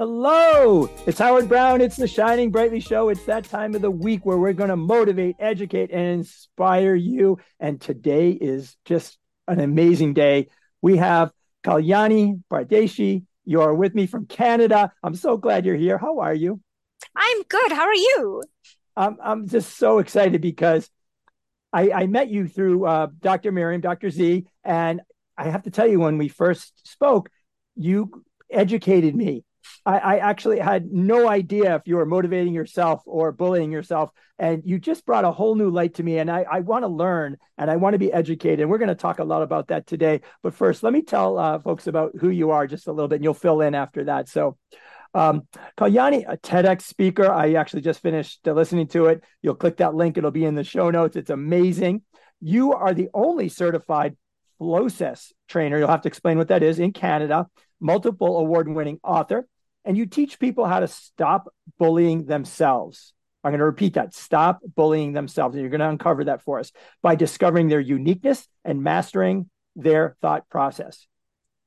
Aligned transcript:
Hello, 0.00 0.88
it's 1.06 1.18
Howard 1.18 1.46
Brown. 1.46 1.82
It's 1.82 1.96
the 1.96 2.08
Shining 2.08 2.50
Brightly 2.50 2.80
Show. 2.80 3.10
It's 3.10 3.24
that 3.24 3.44
time 3.44 3.74
of 3.74 3.82
the 3.82 3.90
week 3.90 4.24
where 4.24 4.38
we're 4.38 4.54
going 4.54 4.70
to 4.70 4.76
motivate, 4.76 5.36
educate, 5.38 5.90
and 5.90 6.20
inspire 6.20 6.94
you. 6.94 7.36
And 7.58 7.78
today 7.78 8.30
is 8.30 8.78
just 8.86 9.18
an 9.46 9.60
amazing 9.60 10.14
day. 10.14 10.48
We 10.80 10.96
have 10.96 11.32
Kalyani 11.64 12.42
Pardeshi. 12.50 13.26
You 13.44 13.60
are 13.60 13.74
with 13.74 13.94
me 13.94 14.06
from 14.06 14.24
Canada. 14.24 14.90
I'm 15.02 15.14
so 15.14 15.36
glad 15.36 15.66
you're 15.66 15.76
here. 15.76 15.98
How 15.98 16.20
are 16.20 16.32
you? 16.32 16.62
I'm 17.14 17.42
good. 17.42 17.70
How 17.70 17.84
are 17.84 17.94
you? 17.94 18.42
I'm, 18.96 19.18
I'm 19.22 19.48
just 19.48 19.76
so 19.76 19.98
excited 19.98 20.40
because 20.40 20.88
I, 21.74 21.90
I 21.90 22.06
met 22.06 22.30
you 22.30 22.48
through 22.48 22.86
uh, 22.86 23.08
Dr. 23.20 23.52
Miriam, 23.52 23.82
Dr. 23.82 24.08
Z, 24.08 24.46
and 24.64 25.02
I 25.36 25.50
have 25.50 25.64
to 25.64 25.70
tell 25.70 25.86
you, 25.86 26.00
when 26.00 26.16
we 26.16 26.28
first 26.28 26.88
spoke, 26.90 27.28
you 27.76 28.24
educated 28.50 29.14
me 29.14 29.44
I, 29.86 29.98
I, 29.98 30.16
actually 30.18 30.58
had 30.58 30.92
no 30.92 31.28
idea 31.28 31.74
if 31.76 31.82
you 31.86 31.96
were 31.96 32.06
motivating 32.06 32.52
yourself 32.52 33.02
or 33.06 33.32
bullying 33.32 33.72
yourself. 33.72 34.10
And 34.38 34.62
you 34.64 34.78
just 34.78 35.04
brought 35.04 35.24
a 35.24 35.32
whole 35.32 35.54
new 35.54 35.70
light 35.70 35.94
to 35.94 36.02
me. 36.02 36.18
And 36.18 36.30
I, 36.30 36.44
I 36.50 36.60
want 36.60 36.82
to 36.84 36.88
learn 36.88 37.36
and 37.58 37.70
I 37.70 37.76
want 37.76 37.94
to 37.94 37.98
be 37.98 38.12
educated. 38.12 38.60
And 38.60 38.70
we're 38.70 38.78
going 38.78 38.88
to 38.88 38.94
talk 38.94 39.18
a 39.18 39.24
lot 39.24 39.42
about 39.42 39.68
that 39.68 39.86
today. 39.86 40.20
But 40.42 40.54
first, 40.54 40.82
let 40.82 40.92
me 40.92 41.02
tell 41.02 41.38
uh, 41.38 41.58
folks 41.58 41.86
about 41.86 42.12
who 42.18 42.30
you 42.30 42.50
are 42.50 42.66
just 42.66 42.86
a 42.86 42.92
little 42.92 43.08
bit, 43.08 43.16
and 43.16 43.24
you'll 43.24 43.34
fill 43.34 43.60
in 43.60 43.74
after 43.74 44.04
that. 44.04 44.28
So, 44.28 44.56
um, 45.12 45.42
Kalyani, 45.76 46.24
a 46.26 46.36
TEDx 46.36 46.82
speaker. 46.82 47.30
I 47.30 47.54
actually 47.54 47.82
just 47.82 48.00
finished 48.00 48.46
uh, 48.46 48.52
listening 48.52 48.88
to 48.88 49.06
it. 49.06 49.24
You'll 49.42 49.56
click 49.56 49.78
that 49.78 49.94
link, 49.94 50.16
it'll 50.16 50.30
be 50.30 50.44
in 50.44 50.54
the 50.54 50.64
show 50.64 50.90
notes. 50.90 51.16
It's 51.16 51.30
amazing. 51.30 52.02
You 52.40 52.72
are 52.72 52.94
the 52.94 53.08
only 53.12 53.48
certified 53.48 54.16
Flowcess 54.60 55.32
trainer. 55.48 55.78
You'll 55.78 55.88
have 55.88 56.02
to 56.02 56.08
explain 56.08 56.38
what 56.38 56.48
that 56.48 56.62
is 56.62 56.78
in 56.78 56.92
Canada, 56.92 57.46
multiple 57.80 58.38
award 58.38 58.68
winning 58.68 59.00
author 59.02 59.46
and 59.84 59.96
you 59.96 60.06
teach 60.06 60.38
people 60.38 60.66
how 60.66 60.80
to 60.80 60.88
stop 60.88 61.52
bullying 61.78 62.26
themselves. 62.26 63.12
I'm 63.42 63.52
going 63.52 63.60
to 63.60 63.64
repeat 63.64 63.94
that 63.94 64.14
stop 64.14 64.60
bullying 64.76 65.12
themselves. 65.12 65.54
And 65.54 65.62
you're 65.62 65.70
going 65.70 65.80
to 65.80 65.88
uncover 65.88 66.24
that 66.24 66.42
for 66.42 66.58
us 66.58 66.72
by 67.02 67.14
discovering 67.14 67.68
their 67.68 67.80
uniqueness 67.80 68.46
and 68.64 68.82
mastering 68.82 69.48
their 69.76 70.16
thought 70.20 70.48
process. 70.50 71.06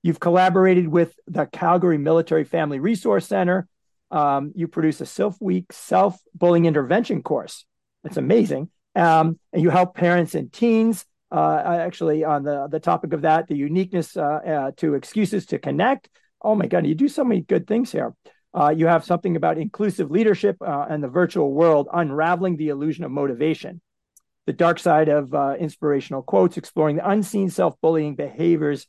You've 0.03 0.19
collaborated 0.19 0.87
with 0.87 1.15
the 1.27 1.45
Calgary 1.45 1.97
Military 1.97 2.43
Family 2.43 2.79
Resource 2.79 3.25
Center. 3.27 3.67
Um, 4.11 4.51
you 4.55 4.67
produce 4.67 5.01
a 5.01 5.05
self 5.07 5.41
week 5.41 5.73
self 5.73 6.19
bullying 6.35 6.65
intervention 6.65 7.23
course. 7.23 7.65
It's 8.03 8.17
amazing. 8.17 8.69
Um, 8.95 9.39
and 9.51 9.63
you 9.63 9.71
help 9.71 9.95
parents 9.95 10.35
and 10.35 10.53
teens. 10.53 11.05
Uh, 11.33 11.63
actually, 11.65 12.23
on 12.23 12.43
the, 12.43 12.67
the 12.67 12.79
topic 12.79 13.11
of 13.11 13.21
that, 13.23 13.47
the 13.47 13.55
uniqueness 13.55 14.15
uh, 14.15 14.21
uh, 14.21 14.71
to 14.77 14.93
excuses 14.93 15.47
to 15.47 15.57
connect, 15.57 16.07
oh 16.43 16.53
my 16.53 16.67
God, 16.67 16.85
you 16.85 16.93
do 16.93 17.07
so 17.07 17.23
many 17.23 17.41
good 17.41 17.65
things 17.67 17.91
here. 17.91 18.13
You 18.75 18.85
have 18.85 19.03
something 19.03 19.35
about 19.35 19.57
inclusive 19.57 20.11
leadership 20.11 20.57
and 20.61 21.03
the 21.03 21.07
virtual 21.07 21.51
world, 21.51 21.87
unraveling 21.91 22.57
the 22.57 22.69
illusion 22.69 23.03
of 23.03 23.09
motivation. 23.09 23.81
The 24.45 24.53
dark 24.53 24.77
side 24.77 25.07
of 25.07 25.33
uh, 25.33 25.55
inspirational 25.59 26.21
quotes, 26.21 26.57
exploring 26.57 26.97
the 26.97 27.09
unseen 27.09 27.49
self 27.49 27.79
bullying 27.81 28.15
behaviors 28.15 28.87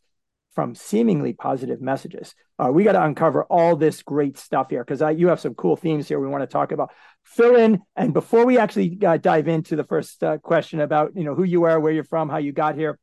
from 0.55 0.75
seemingly 0.75 1.33
positive 1.33 1.81
messages. 1.81 2.35
Uh, 2.59 2.71
we 2.73 2.85
got 2.85 2.93
to 2.93 3.03
uncover 3.03 3.45
all 3.45 3.77
this 3.77 4.03
great 4.03 4.39
stuff 4.39 4.71
here 4.71 4.85
because 4.85 5.03
you 5.19 5.29
have 5.29 5.41
some 5.41 5.55
cool 5.55 5.77
themes 5.77 6.09
here 6.09 6.21
we 6.21 6.29
want 6.29 6.43
to 6.43 6.47
talk 6.47 6.73
about. 6.73 6.91
Fill 7.25 7.57
in, 7.57 7.81
and 7.97 8.13
before 8.13 8.47
we 8.47 8.59
actually 8.59 8.99
uh, 9.05 9.17
dive 9.17 9.49
into 9.49 9.77
the 9.77 9.85
first 9.85 10.23
uh, 10.23 10.39
question 10.39 10.81
about 10.81 11.17
you 11.17 11.25
know 11.25 11.35
who 11.35 11.45
you 11.45 11.65
are, 11.65 11.81
where 11.81 11.93
you're 11.93 12.05
from, 12.05 12.29
how 12.29 12.39
you 12.39 12.53
got 12.53 12.77
here, 12.77 12.99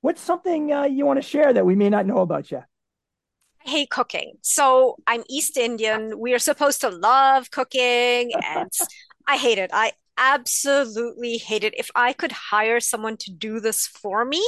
what's 0.00 0.20
something 0.20 0.68
you 0.90 1.06
want 1.06 1.22
to 1.22 1.28
share 1.28 1.52
that 1.52 1.64
we 1.64 1.74
may 1.74 1.90
not 1.90 2.06
know 2.06 2.18
about 2.18 2.50
yet? 2.50 2.64
I 3.64 3.70
hate 3.70 3.90
cooking. 3.90 4.34
So 4.42 4.96
I'm 5.06 5.22
East 5.28 5.56
Indian. 5.56 6.18
We 6.18 6.34
are 6.34 6.38
supposed 6.38 6.80
to 6.80 6.88
love 6.88 7.50
cooking 7.50 8.32
and 8.44 8.70
I 9.26 9.36
hate 9.36 9.58
it. 9.58 9.70
I 9.72 9.92
absolutely 10.16 11.38
hate 11.38 11.64
it. 11.64 11.74
If 11.76 11.90
I 11.94 12.12
could 12.12 12.32
hire 12.32 12.80
someone 12.80 13.16
to 13.18 13.30
do 13.30 13.60
this 13.60 13.86
for 13.86 14.24
me, 14.24 14.44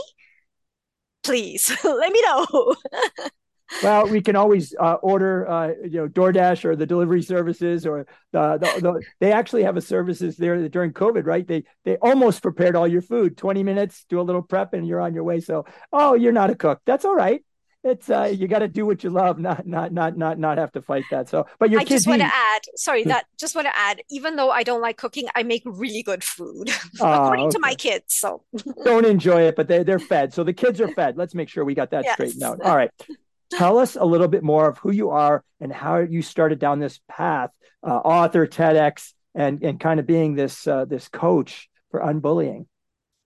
please 1.25 1.73
let 1.85 2.13
me 2.13 2.23
know. 2.23 2.75
well, 3.83 4.07
we 4.07 4.21
can 4.21 4.37
always 4.37 4.75
uh, 4.79 4.95
order, 4.95 5.49
uh, 5.49 5.69
you 5.83 5.99
know, 6.01 6.09
DoorDash 6.09 6.65
or 6.65 6.77
the 6.77 6.87
delivery 6.87 7.23
services, 7.23 7.87
or 7.87 8.07
the, 8.33 8.59
the, 8.59 8.81
the, 8.81 9.03
they 9.21 9.33
actually 9.33 9.63
have 9.65 9.77
a 9.77 9.81
services 9.81 10.37
there 10.37 10.69
during 10.69 10.93
COVID, 10.93 11.27
right? 11.27 11.47
They 11.47 11.65
they 11.85 11.97
almost 11.97 12.43
prepared 12.43 12.77
all 12.77 12.87
your 12.87 13.03
food. 13.03 13.37
Twenty 13.37 13.63
minutes, 13.63 14.05
do 14.09 14.21
a 14.21 14.23
little 14.23 14.43
prep, 14.43 14.75
and 14.75 14.87
you're 14.87 15.01
on 15.01 15.15
your 15.15 15.25
way. 15.25 15.41
So, 15.41 15.65
oh, 15.93 16.15
you're 16.15 16.33
not 16.33 16.51
a 16.51 16.55
cook. 16.55 16.81
That's 16.85 17.05
all 17.05 17.15
right 17.15 17.43
it's 17.85 18.09
uh 18.09 18.25
you 18.25 18.49
got 18.49 18.61
to 18.61 18.69
do 18.69 18.87
what 18.87 19.05
you 19.05 19.11
love 19.11 19.39
not 19.39 19.67
not 19.67 19.93
not 19.93 20.17
not 20.17 20.39
not 20.39 20.59
have 20.59 20.73
to 20.73 20.83
fight 20.83 21.05
that. 21.11 21.29
So 21.29 21.47
but 21.59 21.71
your 21.71 21.81
i 21.81 21.85
just 21.85 22.07
want 22.07 22.23
to 22.23 22.27
add 22.27 22.61
sorry 22.77 23.05
that 23.05 23.27
just 23.39 23.55
want 23.55 23.67
to 23.67 23.77
add 23.77 24.03
even 24.11 24.37
though 24.37 24.51
i 24.51 24.63
don't 24.63 24.81
like 24.81 24.97
cooking 24.97 25.29
i 25.35 25.43
make 25.43 25.63
really 25.67 26.03
good 26.03 26.25
food 26.25 26.71
oh, 27.01 27.13
according 27.23 27.47
okay. 27.47 27.53
to 27.53 27.59
my 27.61 27.75
kids 27.75 28.07
so. 28.09 28.43
Don't 28.85 29.05
enjoy 29.05 29.43
it 29.43 29.57
but 29.57 29.69
they, 29.69 29.83
they're 29.83 29.99
fed. 29.99 30.33
So 30.33 30.45
the 30.45 30.53
kids 30.53 30.81
are 30.81 30.89
fed. 30.89 31.17
Let's 31.17 31.35
make 31.35 31.49
sure 31.49 31.65
we 31.65 31.75
got 31.75 31.91
that 31.91 32.05
yes. 32.05 32.15
straightened 32.15 32.43
out. 32.43 32.61
All 32.63 32.77
right. 32.77 32.91
Tell 33.51 33.79
us 33.79 33.97
a 33.97 34.05
little 34.05 34.29
bit 34.29 34.43
more 34.43 34.69
of 34.69 34.79
who 34.79 34.91
you 34.91 35.11
are 35.11 35.45
and 35.61 35.73
how 35.73 35.99
you 35.99 36.23
started 36.23 36.59
down 36.59 36.81
this 36.81 37.01
path 37.09 37.51
uh, 37.87 37.91
author 37.91 38.47
tedx 38.47 39.13
and 39.35 39.63
and 39.63 39.79
kind 39.79 40.01
of 40.01 40.07
being 40.07 40.35
this 40.35 40.67
uh, 40.67 40.85
this 40.85 41.09
coach 41.09 41.69
for 41.91 42.03
unbullying 42.03 42.67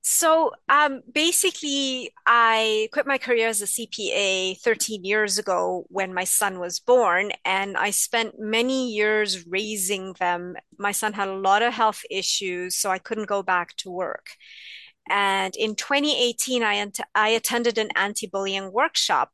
so 0.02 0.52
um, 0.68 1.02
basically, 1.12 2.12
I 2.26 2.88
quit 2.92 3.06
my 3.06 3.18
career 3.18 3.48
as 3.48 3.60
a 3.60 3.66
CPA 3.66 4.54
13 4.54 5.04
years 5.04 5.38
ago 5.38 5.84
when 5.88 6.14
my 6.14 6.24
son 6.24 6.58
was 6.58 6.80
born, 6.80 7.32
and 7.44 7.76
I 7.76 7.90
spent 7.90 8.38
many 8.38 8.90
years 8.92 9.46
raising 9.46 10.14
them. 10.14 10.56
My 10.78 10.92
son 10.92 11.12
had 11.12 11.28
a 11.28 11.34
lot 11.34 11.62
of 11.62 11.74
health 11.74 12.02
issues, 12.10 12.76
so 12.78 12.90
I 12.90 12.98
couldn't 12.98 13.28
go 13.28 13.42
back 13.42 13.76
to 13.78 13.90
work. 13.90 14.28
And 15.10 15.54
in 15.56 15.74
2018, 15.74 16.62
I, 16.62 16.90
I 17.14 17.28
attended 17.30 17.78
an 17.78 17.90
anti 17.96 18.26
bullying 18.26 18.72
workshop 18.72 19.32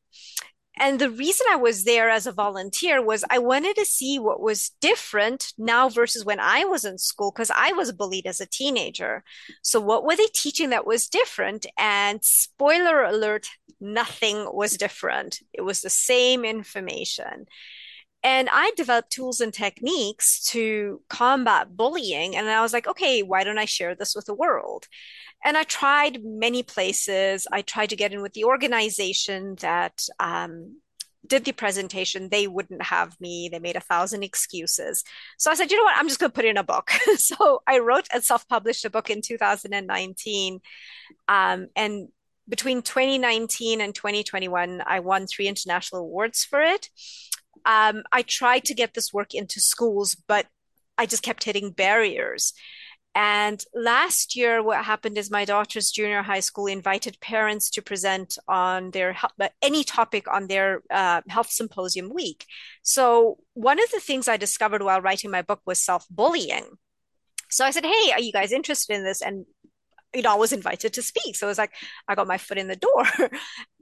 and 0.78 0.98
the 0.98 1.10
reason 1.10 1.46
I 1.50 1.56
was 1.56 1.84
there 1.84 2.10
as 2.10 2.26
a 2.26 2.32
volunteer 2.32 3.04
was 3.04 3.24
I 3.30 3.38
wanted 3.38 3.76
to 3.76 3.84
see 3.84 4.18
what 4.18 4.40
was 4.40 4.70
different 4.80 5.52
now 5.56 5.88
versus 5.88 6.24
when 6.24 6.40
I 6.40 6.64
was 6.64 6.84
in 6.84 6.98
school, 6.98 7.30
because 7.30 7.50
I 7.54 7.72
was 7.72 7.92
bullied 7.92 8.26
as 8.26 8.40
a 8.40 8.46
teenager. 8.46 9.22
So, 9.62 9.80
what 9.80 10.04
were 10.04 10.16
they 10.16 10.26
teaching 10.34 10.70
that 10.70 10.86
was 10.86 11.08
different? 11.08 11.66
And 11.78 12.24
spoiler 12.24 13.04
alert, 13.04 13.48
nothing 13.80 14.48
was 14.52 14.76
different. 14.76 15.40
It 15.52 15.62
was 15.62 15.80
the 15.80 15.90
same 15.90 16.44
information. 16.44 17.46
And 18.24 18.48
I 18.50 18.72
developed 18.76 19.12
tools 19.12 19.40
and 19.40 19.52
techniques 19.52 20.42
to 20.46 21.02
combat 21.08 21.76
bullying. 21.76 22.34
And 22.34 22.48
I 22.48 22.62
was 22.62 22.72
like, 22.72 22.88
okay, 22.88 23.22
why 23.22 23.44
don't 23.44 23.58
I 23.58 23.66
share 23.66 23.94
this 23.94 24.16
with 24.16 24.24
the 24.24 24.34
world? 24.34 24.88
and 25.44 25.58
I 25.58 25.62
tried 25.64 26.24
many 26.24 26.62
places. 26.62 27.46
I 27.52 27.60
tried 27.60 27.90
to 27.90 27.96
get 27.96 28.12
in 28.12 28.22
with 28.22 28.32
the 28.32 28.44
organization 28.44 29.56
that 29.60 30.02
um, 30.18 30.78
did 31.26 31.44
the 31.44 31.52
presentation. 31.52 32.30
They 32.30 32.46
wouldn't 32.46 32.82
have 32.82 33.20
me. 33.20 33.50
They 33.52 33.58
made 33.58 33.76
a 33.76 33.80
thousand 33.80 34.22
excuses. 34.22 35.04
So 35.36 35.50
I 35.50 35.54
said, 35.54 35.70
you 35.70 35.76
know 35.76 35.84
what? 35.84 35.98
I'm 35.98 36.08
just 36.08 36.18
going 36.18 36.30
to 36.30 36.34
put 36.34 36.46
in 36.46 36.56
a 36.56 36.64
book. 36.64 36.90
so 37.16 37.62
I 37.66 37.78
wrote 37.80 38.08
and 38.12 38.24
self 38.24 38.48
published 38.48 38.86
a 38.86 38.90
book 38.90 39.10
in 39.10 39.20
2019. 39.20 40.60
Um, 41.28 41.68
and 41.76 42.08
between 42.48 42.80
2019 42.80 43.82
and 43.82 43.94
2021, 43.94 44.82
I 44.86 45.00
won 45.00 45.26
three 45.26 45.46
international 45.46 46.02
awards 46.02 46.42
for 46.42 46.62
it. 46.62 46.88
Um, 47.64 48.02
I 48.12 48.22
tried 48.22 48.64
to 48.64 48.74
get 48.74 48.94
this 48.94 49.12
work 49.12 49.34
into 49.34 49.60
schools, 49.60 50.14
but 50.14 50.46
I 50.96 51.06
just 51.06 51.22
kept 51.22 51.44
hitting 51.44 51.70
barriers. 51.70 52.52
And 53.14 53.62
last 53.74 54.34
year, 54.34 54.60
what 54.60 54.84
happened 54.84 55.16
is 55.16 55.30
my 55.30 55.44
daughter's 55.44 55.92
junior 55.92 56.22
high 56.22 56.40
school 56.40 56.66
invited 56.66 57.20
parents 57.20 57.70
to 57.70 57.82
present 57.82 58.36
on 58.48 58.90
their 58.90 59.16
any 59.62 59.84
topic 59.84 60.26
on 60.26 60.48
their 60.48 60.82
uh, 60.90 61.20
health 61.28 61.50
symposium 61.50 62.12
week. 62.12 62.44
So 62.82 63.38
one 63.52 63.80
of 63.80 63.88
the 63.92 64.00
things 64.00 64.26
I 64.26 64.36
discovered 64.36 64.82
while 64.82 65.00
writing 65.00 65.30
my 65.30 65.42
book 65.42 65.60
was 65.64 65.80
self 65.80 66.06
bullying. 66.10 66.66
So 67.50 67.64
I 67.64 67.70
said, 67.70 67.86
"Hey, 67.86 68.12
are 68.12 68.20
you 68.20 68.32
guys 68.32 68.50
interested 68.50 68.96
in 68.96 69.04
this?" 69.04 69.22
And 69.22 69.46
you 70.12 70.22
know, 70.22 70.32
I 70.32 70.36
was 70.36 70.52
invited 70.52 70.92
to 70.94 71.02
speak. 71.02 71.36
So 71.36 71.46
it 71.46 71.50
was 71.50 71.58
like 71.58 71.72
I 72.08 72.16
got 72.16 72.26
my 72.26 72.38
foot 72.38 72.58
in 72.58 72.66
the 72.66 72.76
door, 72.76 73.04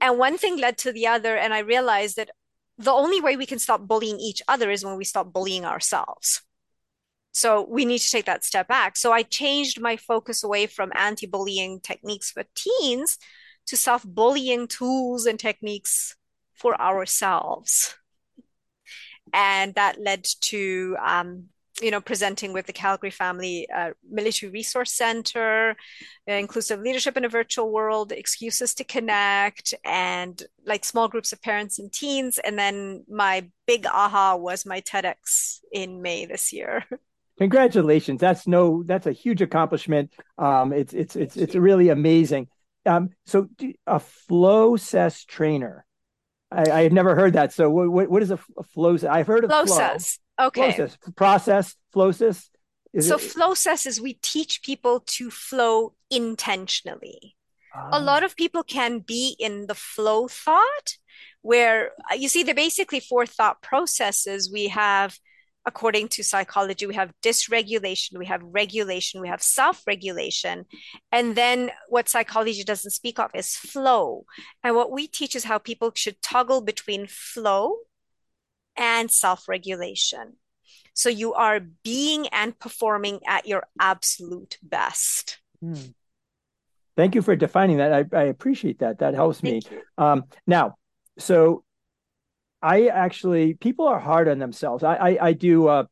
and 0.01 0.19
one 0.19 0.37
thing 0.37 0.59
led 0.59 0.77
to 0.79 0.91
the 0.91 1.07
other, 1.07 1.35
and 1.35 1.55
I 1.55 1.59
realized 1.59 2.17
that 2.17 2.29
the 2.77 2.91
only 2.91 3.21
way 3.21 3.37
we 3.37 3.45
can 3.45 3.59
stop 3.59 3.81
bullying 3.87 4.19
each 4.19 4.41
other 4.47 4.71
is 4.71 4.83
when 4.83 4.97
we 4.97 5.03
stop 5.05 5.31
bullying 5.33 5.65
ourselves 5.65 6.41
So 7.31 7.67
we 7.69 7.85
need 7.85 7.99
to 7.99 8.09
take 8.09 8.25
that 8.25 8.43
step 8.43 8.67
back. 8.67 8.97
So 8.97 9.11
I 9.11 9.23
changed 9.23 9.81
my 9.81 9.97
focus 9.97 10.43
away 10.43 10.67
from 10.67 10.91
anti 10.95 11.27
bullying 11.27 11.79
techniques 11.81 12.31
for 12.31 12.43
teens 12.55 13.17
to 13.67 13.77
self 13.77 14.03
bullying 14.03 14.67
tools 14.67 15.25
and 15.25 15.39
techniques 15.39 16.15
for 16.53 16.79
ourselves. 16.79 17.95
And 19.33 19.73
that 19.75 19.99
led 19.99 20.25
to 20.41 20.95
um, 21.03 21.49
you 21.81 21.91
know, 21.91 22.01
presenting 22.01 22.53
with 22.53 22.67
the 22.67 22.73
Calgary 22.73 23.09
Family 23.09 23.67
uh, 23.75 23.91
Military 24.07 24.51
Resource 24.51 24.93
Center, 24.93 25.75
uh, 26.29 26.33
inclusive 26.33 26.79
leadership 26.79 27.17
in 27.17 27.25
a 27.25 27.29
virtual 27.29 27.71
world, 27.71 28.11
excuses 28.11 28.75
to 28.75 28.83
connect, 28.83 29.73
and 29.83 30.43
like 30.65 30.85
small 30.85 31.07
groups 31.07 31.33
of 31.33 31.41
parents 31.41 31.79
and 31.79 31.91
teens. 31.91 32.37
And 32.37 32.57
then 32.57 33.05
my 33.09 33.47
big 33.65 33.85
aha 33.87 34.35
was 34.35 34.65
my 34.65 34.81
TEDx 34.81 35.59
in 35.71 36.01
May 36.01 36.25
this 36.25 36.53
year. 36.53 36.85
Congratulations! 37.39 38.21
That's 38.21 38.45
no, 38.45 38.83
that's 38.83 39.07
a 39.07 39.11
huge 39.11 39.41
accomplishment. 39.41 40.13
Um, 40.37 40.71
it's 40.71 40.93
it's 40.93 41.15
it's 41.15 41.35
it's 41.35 41.55
really 41.55 41.89
amazing. 41.89 42.47
Um, 42.85 43.09
so 43.25 43.49
a 43.87 43.99
Flowcess 44.29 45.25
trainer. 45.25 45.85
I, 46.51 46.83
have 46.83 46.91
never 46.91 47.15
heard 47.15 47.33
that. 47.33 47.51
So 47.51 47.67
what, 47.69 48.09
what 48.09 48.21
is 48.21 48.29
a, 48.29 48.39
a 48.57 48.63
flow? 48.63 48.95
I've 49.09 49.25
heard 49.25 49.43
of 49.43 49.49
flow 49.49 49.65
Flowcess. 49.65 50.19
Okay. 50.39 50.73
Process, 50.73 50.97
process, 51.15 51.75
Flowcess. 51.93 52.49
Is 52.93 53.07
so 53.07 53.15
it... 53.15 53.21
Flowcess 53.21 53.87
is 53.87 54.01
we 54.01 54.13
teach 54.13 54.61
people 54.63 55.01
to 55.07 55.29
flow 55.29 55.93
intentionally. 56.09 57.35
A 57.91 57.99
lot 57.99 58.21
ah. 58.21 58.27
of 58.27 58.35
people 58.35 58.63
can 58.63 58.99
be 58.99 59.35
in 59.39 59.65
the 59.65 59.73
flow 59.73 60.27
thought 60.27 60.97
where 61.41 61.91
uh, 62.11 62.15
you 62.15 62.29
see, 62.29 62.43
they're 62.43 62.55
basically 62.55 62.99
four 62.99 63.25
thought 63.25 63.61
processes. 63.61 64.51
We 64.51 64.67
have 64.69 65.17
according 65.65 66.09
to 66.09 66.23
psychology, 66.23 66.85
we 66.85 66.95
have 66.95 67.13
dysregulation, 67.21 68.17
we 68.17 68.25
have 68.25 68.41
regulation, 68.43 69.21
we 69.21 69.29
have 69.29 69.41
self 69.41 69.81
regulation. 69.87 70.65
And 71.11 71.35
then 71.35 71.71
what 71.89 72.09
psychology 72.09 72.63
doesn't 72.63 72.91
speak 72.91 73.19
of 73.19 73.31
is 73.33 73.55
flow. 73.55 74.25
And 74.63 74.75
what 74.75 74.91
we 74.91 75.07
teach 75.07 75.35
is 75.35 75.45
how 75.45 75.57
people 75.57 75.91
should 75.95 76.21
toggle 76.21 76.61
between 76.61 77.07
flow 77.07 77.77
and 78.77 79.09
self 79.11 79.47
regulation. 79.47 80.33
So 80.93 81.09
you 81.09 81.33
are 81.33 81.59
being 81.83 82.27
and 82.27 82.57
performing 82.57 83.19
at 83.27 83.47
your 83.47 83.65
absolute 83.79 84.57
best. 84.61 85.39
Hmm. 85.61 85.75
Thank 86.95 87.15
you 87.15 87.23
for 87.23 87.35
defining 87.35 87.77
that. 87.77 87.91
I, 87.91 88.05
I 88.15 88.23
appreciate 88.23 88.79
that. 88.79 88.99
That 88.99 89.15
helps 89.15 89.41
Thank 89.41 89.71
me. 89.71 89.77
Um, 89.97 90.25
now, 90.45 90.75
so 91.17 91.63
I 92.61 92.87
actually 92.87 93.55
people 93.55 93.87
are 93.87 93.99
hard 93.99 94.27
on 94.27 94.39
themselves. 94.39 94.83
I 94.83 94.95
I, 94.95 95.17
I 95.27 95.33
do 95.33 95.67
uh, 95.67 95.85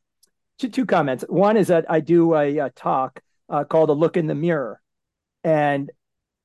two, 0.58 0.68
two 0.68 0.86
comments. 0.86 1.24
One 1.28 1.56
is 1.56 1.68
that 1.68 1.86
I 1.90 2.00
do 2.00 2.34
a, 2.34 2.58
a 2.58 2.70
talk 2.70 3.20
uh, 3.48 3.64
called 3.64 3.90
"A 3.90 3.94
Look 3.94 4.16
in 4.16 4.28
the 4.28 4.34
Mirror," 4.34 4.80
and 5.42 5.90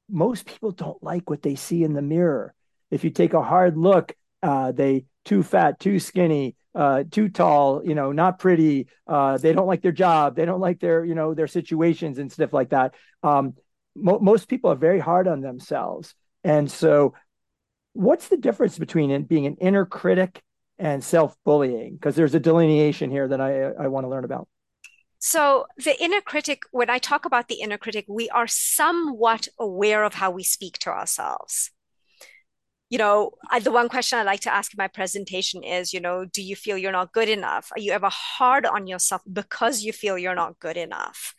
most 0.10 0.46
people 0.46 0.72
don't 0.72 1.02
like 1.04 1.30
what 1.30 1.44
they 1.44 1.56
see 1.56 1.84
in 1.84 1.94
the 1.94 2.02
mirror. 2.02 2.54
If 2.90 3.04
you 3.04 3.10
take 3.10 3.34
a 3.34 3.44
hard 3.44 3.78
look, 3.78 4.16
uh, 4.48 4.72
they 4.72 5.04
too 5.26 5.44
fat, 5.44 5.78
too 5.80 6.00
skinny, 6.00 6.56
uh, 6.74 7.04
too 7.12 7.28
tall, 7.28 7.84
you 7.84 7.94
know, 7.94 8.14
not 8.14 8.40
pretty. 8.40 8.88
Uh, 9.06 9.38
they 9.38 9.52
don't 9.52 9.68
like 9.68 9.82
their 9.82 9.92
job. 9.92 10.36
They 10.36 10.46
don't 10.46 10.62
like 10.62 10.80
their, 10.80 11.04
you 11.04 11.16
know, 11.16 11.34
their 11.34 11.48
situations 11.48 12.18
and 12.18 12.32
stuff 12.32 12.54
like 12.54 12.70
that. 12.70 12.94
Um, 13.24 13.56
mo- 13.94 14.20
most 14.20 14.48
people 14.48 14.72
are 14.72 14.76
very 14.76 15.00
hard 15.00 15.28
on 15.28 15.42
themselves, 15.42 16.16
and 16.44 16.72
so 16.72 17.14
what's 17.94 18.30
the 18.30 18.38
difference 18.38 18.78
between 18.78 19.24
being 19.24 19.48
an 19.48 19.58
inner 19.60 19.86
critic 19.86 20.42
and 20.80 21.04
self-bullying? 21.04 21.96
Because 21.96 22.16
there's 22.16 22.36
a 22.36 22.40
delineation 22.40 23.12
here 23.12 23.28
that 23.28 23.42
I 23.42 23.72
I 23.84 23.88
want 23.88 24.06
to 24.06 24.10
learn 24.10 24.24
about. 24.24 24.48
So, 25.20 25.66
the 25.84 26.02
inner 26.02 26.22
critic, 26.22 26.62
when 26.72 26.90
I 26.92 27.00
talk 27.00 27.26
about 27.26 27.48
the 27.48 27.56
inner 27.56 27.78
critic, 27.80 28.06
we 28.08 28.30
are 28.30 28.48
somewhat 28.48 29.48
aware 29.60 30.04
of 30.04 30.14
how 30.14 30.30
we 30.30 30.44
speak 30.44 30.78
to 30.80 30.92
ourselves. 30.92 31.72
You 32.90 32.98
know, 32.98 33.32
I, 33.52 33.60
the 33.60 33.72
one 33.72 33.90
question 33.90 34.18
I 34.18 34.24
like 34.24 34.40
to 34.42 34.54
ask 34.54 34.74
in 34.74 34.78
my 34.78 34.88
presentation 34.88 35.64
is, 35.64 35.94
you 35.94 36.00
know, 36.00 36.24
do 36.26 36.42
you 36.42 36.56
feel 36.56 36.78
you're 36.78 36.92
not 36.92 37.12
good 37.12 37.28
enough? 37.28 37.70
Are 37.76 37.80
you 37.80 37.92
ever 37.92 38.10
hard 38.10 38.66
on 38.66 38.88
yourself 38.88 39.22
because 39.32 39.84
you 39.84 39.92
feel 39.92 40.18
you're 40.18 40.36
not 40.36 40.60
good 40.60 40.78
enough? 40.78 41.34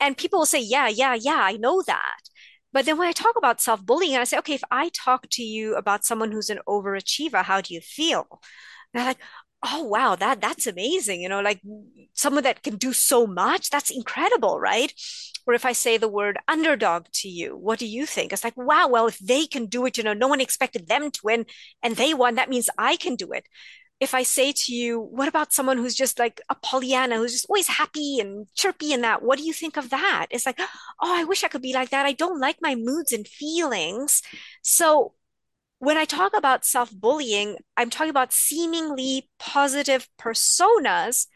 And 0.00 0.16
people 0.16 0.40
will 0.40 0.46
say, 0.46 0.60
yeah, 0.60 0.88
yeah, 0.88 1.14
yeah, 1.14 1.40
I 1.42 1.52
know 1.52 1.82
that. 1.86 2.18
But 2.72 2.86
then 2.86 2.98
when 2.98 3.08
I 3.08 3.12
talk 3.12 3.36
about 3.36 3.60
self 3.60 3.84
bullying, 3.84 4.16
I 4.16 4.24
say, 4.24 4.38
okay, 4.38 4.54
if 4.54 4.62
I 4.70 4.90
talk 4.90 5.26
to 5.32 5.42
you 5.42 5.74
about 5.76 6.04
someone 6.04 6.32
who's 6.32 6.50
an 6.50 6.60
overachiever, 6.68 7.44
how 7.44 7.60
do 7.60 7.74
you 7.74 7.80
feel? 7.80 8.26
And 8.92 9.00
they're 9.00 9.04
like, 9.04 9.18
oh 9.62 9.84
wow, 9.84 10.16
that 10.16 10.40
that's 10.40 10.66
amazing. 10.66 11.20
You 11.20 11.28
know, 11.28 11.40
like 11.40 11.60
someone 12.14 12.44
that 12.44 12.62
can 12.62 12.76
do 12.76 12.92
so 12.92 13.26
much, 13.26 13.70
that's 13.70 13.90
incredible, 13.90 14.58
right? 14.60 14.92
Or 15.46 15.54
if 15.54 15.64
I 15.64 15.72
say 15.72 15.96
the 15.96 16.08
word 16.08 16.38
underdog 16.48 17.06
to 17.14 17.28
you, 17.28 17.56
what 17.56 17.78
do 17.78 17.86
you 17.86 18.06
think? 18.06 18.32
It's 18.32 18.44
like, 18.44 18.56
wow, 18.56 18.88
well, 18.88 19.06
if 19.06 19.18
they 19.18 19.46
can 19.46 19.66
do 19.66 19.86
it, 19.86 19.96
you 19.96 20.04
know, 20.04 20.12
no 20.12 20.28
one 20.28 20.40
expected 20.40 20.86
them 20.86 21.10
to 21.10 21.20
win 21.24 21.46
and 21.82 21.96
they 21.96 22.14
won, 22.14 22.34
that 22.36 22.50
means 22.50 22.68
I 22.78 22.96
can 22.96 23.16
do 23.16 23.32
it 23.32 23.44
if 24.00 24.14
I 24.14 24.22
say 24.22 24.52
to 24.52 24.74
you, 24.74 24.98
what 24.98 25.28
about 25.28 25.52
someone 25.52 25.76
who's 25.76 25.94
just 25.94 26.18
like 26.18 26.40
a 26.48 26.54
Pollyanna, 26.54 27.18
who's 27.18 27.32
just 27.32 27.46
always 27.50 27.68
happy 27.68 28.18
and 28.18 28.46
chirpy 28.56 28.94
and 28.94 29.04
that? 29.04 29.22
What 29.22 29.38
do 29.38 29.44
you 29.44 29.52
think 29.52 29.76
of 29.76 29.90
that? 29.90 30.26
It's 30.30 30.46
like, 30.46 30.58
oh, 31.02 31.20
I 31.20 31.24
wish 31.24 31.44
I 31.44 31.48
could 31.48 31.60
be 31.60 31.74
like 31.74 31.90
that. 31.90 32.06
I 32.06 32.12
don't 32.12 32.40
like 32.40 32.56
my 32.62 32.74
moods 32.74 33.12
and 33.12 33.28
feelings. 33.28 34.22
So 34.62 35.12
when 35.80 35.96
I 35.96 36.04
talk 36.04 36.36
about 36.36 36.64
self 36.64 36.92
bullying, 36.92 37.56
I'm 37.76 37.90
talking 37.90 38.10
about 38.10 38.32
seemingly 38.32 39.28
positive 39.38 40.06
personas 40.20 41.26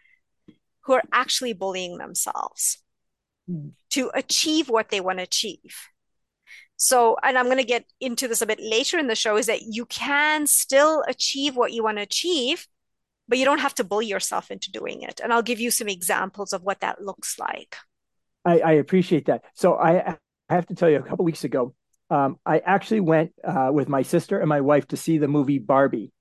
who 0.82 0.92
are 0.92 1.02
actually 1.12 1.54
bullying 1.54 1.96
themselves 1.96 2.82
mm. 3.50 3.72
to 3.90 4.10
achieve 4.14 4.68
what 4.68 4.90
they 4.90 5.00
want 5.00 5.18
to 5.18 5.24
achieve. 5.24 5.88
So, 6.76 7.16
and 7.22 7.38
I'm 7.38 7.46
going 7.46 7.56
to 7.56 7.64
get 7.64 7.86
into 8.00 8.28
this 8.28 8.42
a 8.42 8.46
bit 8.46 8.60
later 8.60 8.98
in 8.98 9.06
the 9.06 9.14
show, 9.14 9.38
is 9.38 9.46
that 9.46 9.62
you 9.62 9.86
can 9.86 10.46
still 10.46 11.02
achieve 11.08 11.56
what 11.56 11.72
you 11.72 11.82
want 11.82 11.96
to 11.96 12.02
achieve, 12.02 12.66
but 13.26 13.38
you 13.38 13.46
don't 13.46 13.60
have 13.60 13.74
to 13.76 13.84
bully 13.84 14.06
yourself 14.06 14.50
into 14.50 14.70
doing 14.70 15.00
it. 15.00 15.20
And 15.24 15.32
I'll 15.32 15.42
give 15.42 15.60
you 15.60 15.70
some 15.70 15.88
examples 15.88 16.52
of 16.52 16.62
what 16.62 16.80
that 16.80 17.00
looks 17.00 17.38
like. 17.38 17.76
I, 18.44 18.58
I 18.58 18.72
appreciate 18.72 19.24
that. 19.26 19.44
So 19.54 19.76
I, 19.76 20.16
I 20.50 20.54
have 20.54 20.66
to 20.66 20.74
tell 20.74 20.90
you, 20.90 20.98
a 20.98 21.02
couple 21.02 21.24
weeks 21.24 21.44
ago, 21.44 21.74
um, 22.10 22.38
I 22.44 22.58
actually 22.58 23.00
went 23.00 23.32
uh, 23.42 23.70
with 23.72 23.88
my 23.88 24.02
sister 24.02 24.38
and 24.38 24.48
my 24.48 24.60
wife 24.60 24.88
to 24.88 24.96
see 24.96 25.18
the 25.18 25.28
movie 25.28 25.58
Barbie. 25.58 26.12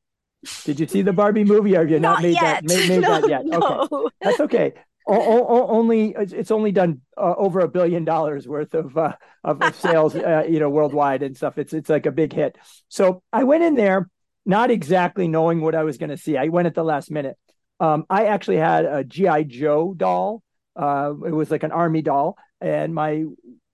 Did 0.66 0.80
you 0.80 0.88
see 0.88 1.02
the 1.02 1.14
Barbie 1.14 1.44
movie? 1.46 1.76
Or 1.76 1.82
have 1.82 1.90
you 1.90 2.00
not, 2.00 2.16
not 2.16 2.22
made 2.24 2.34
yet. 2.34 2.42
that 2.42 2.64
made, 2.64 2.90
made 2.90 3.02
no, 3.02 3.22
that 3.22 3.30
yet? 3.30 3.46
No. 3.46 3.88
Okay, 3.92 4.16
that's 4.22 4.40
okay 4.42 4.74
o- 5.08 5.48
o- 5.48 5.68
only 5.68 6.16
it's 6.18 6.52
only 6.52 6.72
done 6.72 7.02
uh, 7.18 7.34
over 7.38 7.60
a 7.60 7.68
billion 7.68 8.06
dollars 8.06 8.48
worth 8.48 8.74
of, 8.74 8.98
uh, 8.98 9.14
of, 9.44 9.62
of 9.62 9.76
sales, 9.76 10.16
uh, 10.16 10.44
you 10.48 10.60
know, 10.60 10.70
worldwide 10.70 11.24
and 11.24 11.36
stuff. 11.36 11.58
It's 11.58 11.74
it's 11.74 11.90
like 11.90 12.06
a 12.06 12.12
big 12.12 12.34
hit. 12.34 12.58
So 12.90 13.22
I 13.32 13.44
went 13.44 13.64
in 13.64 13.76
there 13.76 14.10
not 14.46 14.72
exactly 14.72 15.28
knowing 15.28 15.62
what 15.62 15.76
I 15.76 15.84
was 15.84 15.98
going 15.98 16.10
to 16.10 16.18
see. 16.18 16.38
I 16.38 16.50
went 16.50 16.68
at 16.68 16.76
the 16.76 16.84
last 16.84 17.10
minute. 17.10 17.38
Um, 17.80 18.06
I 18.10 18.26
actually 18.26 18.58
had 18.58 18.86
a 18.86 19.04
GI 19.04 19.46
Joe 19.46 19.94
doll. 19.96 20.44
Uh, 20.76 21.14
it 21.26 21.32
was 21.32 21.52
like 21.52 21.64
an 21.64 21.72
army 21.72 22.02
doll, 22.02 22.38
and 22.60 22.94
my 22.94 23.26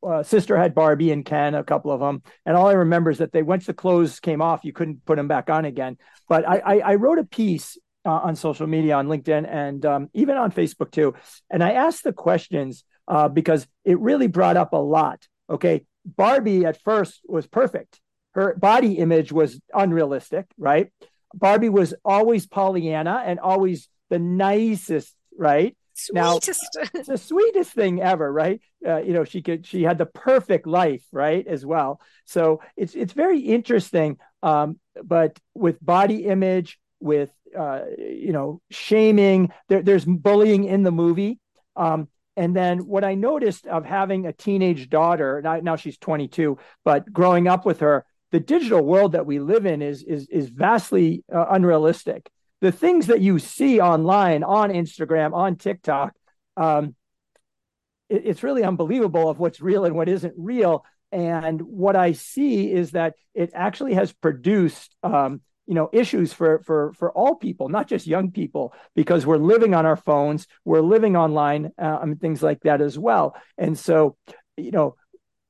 uh, 0.07 0.23
sister 0.23 0.57
had 0.57 0.73
Barbie 0.75 1.11
and 1.11 1.25
Ken, 1.25 1.55
a 1.55 1.63
couple 1.63 1.91
of 1.91 1.99
them. 1.99 2.21
And 2.45 2.55
all 2.55 2.67
I 2.67 2.73
remember 2.73 3.11
is 3.11 3.17
that 3.19 3.31
they 3.31 3.43
once 3.43 3.65
the 3.65 3.73
clothes 3.73 4.19
came 4.19 4.41
off, 4.41 4.63
you 4.63 4.73
couldn't 4.73 5.05
put 5.05 5.17
them 5.17 5.27
back 5.27 5.49
on 5.49 5.65
again. 5.65 5.97
But 6.27 6.47
I, 6.47 6.59
I, 6.59 6.79
I 6.79 6.95
wrote 6.95 7.19
a 7.19 7.25
piece 7.25 7.77
uh, 8.05 8.11
on 8.11 8.35
social 8.35 8.67
media, 8.67 8.95
on 8.95 9.07
LinkedIn, 9.07 9.47
and 9.47 9.85
um, 9.85 10.09
even 10.13 10.37
on 10.37 10.51
Facebook 10.51 10.91
too. 10.91 11.15
And 11.49 11.63
I 11.63 11.71
asked 11.71 12.03
the 12.03 12.13
questions 12.13 12.83
uh, 13.07 13.27
because 13.27 13.67
it 13.83 13.99
really 13.99 14.27
brought 14.27 14.57
up 14.57 14.73
a 14.73 14.77
lot. 14.77 15.27
Okay, 15.49 15.85
Barbie 16.05 16.65
at 16.65 16.81
first 16.81 17.21
was 17.25 17.47
perfect. 17.47 17.99
Her 18.33 18.55
body 18.55 18.93
image 18.99 19.31
was 19.31 19.59
unrealistic, 19.73 20.45
right? 20.57 20.91
Barbie 21.33 21.69
was 21.69 21.93
always 22.05 22.47
Pollyanna 22.47 23.23
and 23.25 23.39
always 23.39 23.89
the 24.09 24.19
nicest, 24.19 25.13
right? 25.37 25.75
Sweetest. 26.05 26.77
Now, 26.77 27.01
the 27.05 27.17
sweetest 27.29 27.71
thing 27.71 28.01
ever, 28.01 28.31
right? 28.31 28.61
Uh, 28.85 28.97
you 28.97 29.13
know, 29.13 29.23
she 29.23 29.41
could 29.41 29.65
she 29.65 29.83
had 29.83 29.97
the 29.97 30.05
perfect 30.05 30.67
life, 30.67 31.03
right, 31.11 31.45
as 31.45 31.65
well. 31.65 32.01
So 32.25 32.61
it's 32.77 32.95
it's 32.95 33.13
very 33.13 33.39
interesting. 33.39 34.17
Um, 34.41 34.79
but 35.03 35.39
with 35.53 35.83
body 35.83 36.25
image, 36.25 36.79
with 36.99 37.31
uh, 37.57 37.81
you 37.97 38.31
know 38.31 38.61
shaming. 38.69 39.51
There, 39.67 39.81
there's 39.81 40.05
bullying 40.05 40.65
in 40.65 40.83
the 40.83 40.91
movie. 40.91 41.39
Um, 41.75 42.07
and 42.35 42.55
then 42.55 42.79
what 42.79 43.03
I 43.03 43.15
noticed 43.15 43.67
of 43.67 43.85
having 43.85 44.25
a 44.25 44.33
teenage 44.33 44.89
daughter 44.89 45.41
now, 45.41 45.57
now 45.57 45.75
she's 45.75 45.97
22, 45.97 46.57
but 46.85 47.11
growing 47.11 47.47
up 47.47 47.65
with 47.65 47.81
her, 47.81 48.05
the 48.31 48.39
digital 48.39 48.81
world 48.81 49.11
that 49.11 49.25
we 49.25 49.39
live 49.39 49.65
in 49.65 49.81
is 49.81 50.03
is 50.03 50.27
is 50.29 50.49
vastly 50.49 51.23
uh, 51.33 51.45
unrealistic. 51.49 52.29
The 52.61 52.71
things 52.71 53.07
that 53.07 53.21
you 53.21 53.39
see 53.39 53.79
online, 53.79 54.43
on 54.43 54.69
Instagram, 54.71 55.33
on 55.33 55.55
TikTok, 55.55 56.13
um, 56.57 56.95
it, 58.09 58.23
it's 58.25 58.43
really 58.43 58.63
unbelievable 58.63 59.29
of 59.29 59.39
what's 59.39 59.61
real 59.61 59.85
and 59.85 59.95
what 59.95 60.09
isn't 60.09 60.33
real. 60.37 60.83
And 61.11 61.61
what 61.61 61.95
I 61.95 62.11
see 62.11 62.71
is 62.71 62.91
that 62.91 63.15
it 63.33 63.51
actually 63.53 63.93
has 63.93 64.11
produced 64.11 64.95
um, 65.03 65.41
you 65.69 65.75
know 65.75 65.87
issues 65.93 66.33
for 66.33 66.63
for 66.65 66.93
for 66.93 67.11
all 67.11 67.35
people 67.35 67.69
not 67.69 67.87
just 67.87 68.07
young 68.07 68.31
people 68.31 68.73
because 68.95 69.23
we're 69.23 69.37
living 69.37 69.75
on 69.75 69.85
our 69.85 69.95
phones 69.95 70.47
we're 70.65 70.81
living 70.81 71.15
online 71.15 71.71
uh, 71.79 71.99
and 72.01 72.19
things 72.19 72.41
like 72.41 72.59
that 72.61 72.81
as 72.81 72.97
well 72.97 73.35
and 73.55 73.77
so 73.77 74.17
you 74.57 74.71
know 74.71 74.95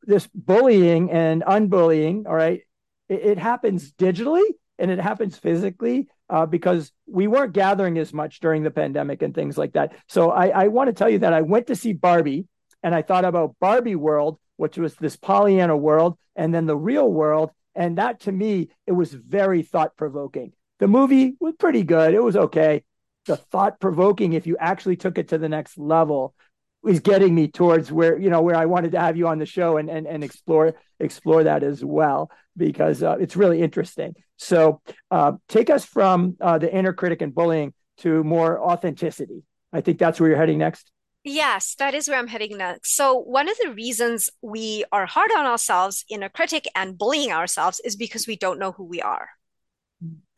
this 0.04 0.28
bullying 0.36 1.10
and 1.10 1.42
unbullying 1.44 2.28
all 2.28 2.36
right 2.36 2.62
it, 3.08 3.22
it 3.22 3.38
happens 3.38 3.94
digitally 3.94 4.44
and 4.80 4.90
it 4.92 5.00
happens 5.00 5.38
physically 5.38 6.08
uh, 6.30 6.46
because 6.46 6.92
we 7.08 7.28
weren't 7.28 7.54
gathering 7.54 7.98
as 7.98 8.14
much 8.14 8.40
during 8.40 8.64
the 8.64 8.72
pandemic 8.72 9.22
and 9.22 9.36
things 9.36 9.58
like 9.58 9.74
that 9.74 9.94
so 10.08 10.32
i, 10.32 10.48
I 10.48 10.68
want 10.68 10.88
to 10.88 10.94
tell 10.94 11.10
you 11.10 11.20
that 11.20 11.34
i 11.34 11.42
went 11.42 11.68
to 11.68 11.76
see 11.76 11.94
barbie 11.94 12.48
and 12.82 12.96
i 12.96 13.02
thought 13.02 13.26
about 13.26 13.56
barbie 13.60 13.96
world 13.96 14.40
which 14.58 14.78
was 14.78 14.96
this 14.96 15.16
pollyanna 15.16 15.78
world 15.78 16.18
and 16.36 16.54
then 16.54 16.66
the 16.66 16.78
real 16.78 17.12
world 17.12 17.52
and 17.80 17.98
that 17.98 18.20
to 18.22 18.32
me, 18.32 18.70
it 18.88 18.92
was 18.92 19.14
very 19.14 19.64
thought 19.64 19.96
provoking. 19.96 20.52
The 20.80 20.88
movie 20.88 21.36
was 21.40 21.56
pretty 21.58 21.84
good. 21.84 22.14
It 22.14 22.22
was 22.22 22.36
okay. 22.36 22.84
The 23.26 23.38
thought 23.38 23.80
provoking, 23.80 24.34
if 24.34 24.48
you 24.48 24.58
actually 24.60 24.98
took 24.98 25.18
it 25.18 25.30
to 25.30 25.38
the 25.38 25.50
next 25.50 25.78
level, 25.78 26.34
was 26.82 27.00
getting 27.00 27.36
me 27.36 27.48
towards 27.48 27.92
where 27.92 28.18
you 28.18 28.30
know 28.30 28.42
where 28.42 28.56
I 28.56 28.66
wanted 28.66 28.94
to 28.94 29.00
have 29.00 29.18
you 29.18 29.28
on 29.28 29.40
the 29.40 29.46
show 29.46 29.78
and 29.78 29.90
and, 29.90 30.08
and 30.08 30.24
explore 30.24 30.74
explore 31.00 31.44
that 31.44 31.64
as 31.64 31.84
well 31.84 32.32
because 32.56 33.04
uh, 33.04 33.18
it's 33.20 33.36
really 33.36 33.62
interesting. 33.62 34.16
So 34.38 34.82
uh, 35.12 35.34
take 35.48 35.70
us 35.70 35.86
from 35.86 36.38
uh, 36.40 36.58
the 36.58 36.74
inner 36.74 36.94
critic 36.94 37.22
and 37.22 37.34
bullying 37.34 37.74
to 38.00 38.24
more 38.24 38.60
authenticity. 38.60 39.44
I 39.72 39.82
think 39.82 40.00
that's 40.00 40.20
where 40.20 40.30
you're 40.30 40.38
heading 40.38 40.58
next. 40.58 40.92
Yes, 41.24 41.76
that 41.76 41.94
is 41.94 42.08
where 42.08 42.18
I'm 42.18 42.28
heading 42.28 42.58
next. 42.58 42.96
So, 42.96 43.18
one 43.18 43.50
of 43.50 43.58
the 43.62 43.74
reasons 43.74 44.30
we 44.42 44.86
are 44.92 45.06
hard 45.06 45.32
on 45.38 45.46
ourselves, 45.46 46.06
inner 46.10 46.30
critic, 46.30 46.66
and 46.76 46.98
bullying 46.98 47.32
ourselves 47.32 47.82
is 47.84 47.98
because 47.98 48.26
we 48.26 48.38
don't 48.38 48.58
know 48.58 48.72
who 48.72 48.86
we 48.86 49.02
are. 49.02 49.30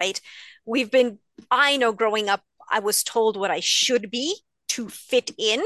Right? 0.01 0.19
We've 0.65 0.89
been, 0.89 1.19
I 1.51 1.77
know 1.77 1.91
growing 1.91 2.29
up, 2.29 2.41
I 2.69 2.79
was 2.79 3.03
told 3.03 3.37
what 3.37 3.51
I 3.51 3.59
should 3.59 4.09
be 4.09 4.37
to 4.71 4.89
fit 4.89 5.31
in. 5.37 5.61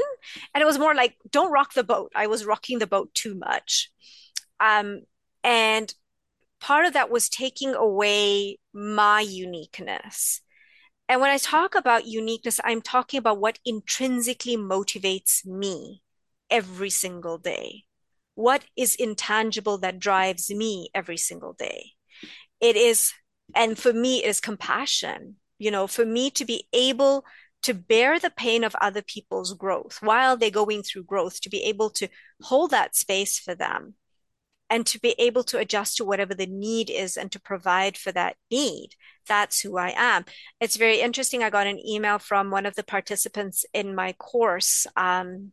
And 0.54 0.62
it 0.62 0.66
was 0.66 0.78
more 0.78 0.94
like, 0.94 1.16
don't 1.30 1.52
rock 1.52 1.74
the 1.74 1.84
boat. 1.84 2.12
I 2.14 2.26
was 2.26 2.44
rocking 2.44 2.78
the 2.78 2.86
boat 2.86 3.14
too 3.14 3.34
much. 3.34 3.90
Um, 4.60 5.02
and 5.44 5.92
part 6.60 6.86
of 6.86 6.94
that 6.94 7.10
was 7.10 7.28
taking 7.28 7.74
away 7.74 8.58
my 8.72 9.20
uniqueness. 9.20 10.40
And 11.08 11.20
when 11.20 11.30
I 11.30 11.38
talk 11.38 11.76
about 11.76 12.06
uniqueness, 12.06 12.58
I'm 12.64 12.82
talking 12.82 13.18
about 13.18 13.38
what 13.38 13.60
intrinsically 13.64 14.56
motivates 14.56 15.46
me 15.46 16.02
every 16.50 16.90
single 16.90 17.38
day. 17.38 17.84
What 18.34 18.64
is 18.76 18.96
intangible 18.96 19.78
that 19.78 20.00
drives 20.00 20.50
me 20.50 20.90
every 20.94 21.16
single 21.16 21.52
day? 21.52 21.92
It 22.60 22.76
is, 22.76 23.12
and 23.54 23.78
for 23.78 23.92
me, 23.92 24.24
it 24.24 24.28
is 24.28 24.40
compassion. 24.40 25.36
You 25.58 25.70
know, 25.70 25.86
for 25.86 26.04
me 26.04 26.30
to 26.32 26.44
be 26.44 26.66
able 26.72 27.24
to 27.66 27.74
bear 27.74 28.20
the 28.20 28.30
pain 28.30 28.62
of 28.62 28.76
other 28.80 29.02
people's 29.02 29.52
growth 29.52 29.98
while 30.00 30.36
they're 30.36 30.50
going 30.50 30.84
through 30.84 31.02
growth, 31.02 31.40
to 31.40 31.50
be 31.50 31.64
able 31.64 31.90
to 31.90 32.06
hold 32.42 32.70
that 32.70 32.94
space 32.94 33.40
for 33.40 33.56
them 33.56 33.94
and 34.70 34.86
to 34.86 35.00
be 35.00 35.16
able 35.18 35.42
to 35.42 35.58
adjust 35.58 35.96
to 35.96 36.04
whatever 36.04 36.32
the 36.32 36.46
need 36.46 36.90
is 36.90 37.16
and 37.16 37.32
to 37.32 37.40
provide 37.40 37.96
for 37.96 38.12
that 38.12 38.36
need. 38.52 38.90
That's 39.26 39.60
who 39.60 39.76
I 39.78 39.92
am. 39.96 40.24
It's 40.60 40.76
very 40.76 41.00
interesting. 41.00 41.42
I 41.42 41.50
got 41.50 41.66
an 41.66 41.84
email 41.84 42.20
from 42.20 42.52
one 42.52 42.66
of 42.66 42.76
the 42.76 42.84
participants 42.84 43.64
in 43.74 43.96
my 43.96 44.12
course. 44.12 44.86
Um, 44.96 45.50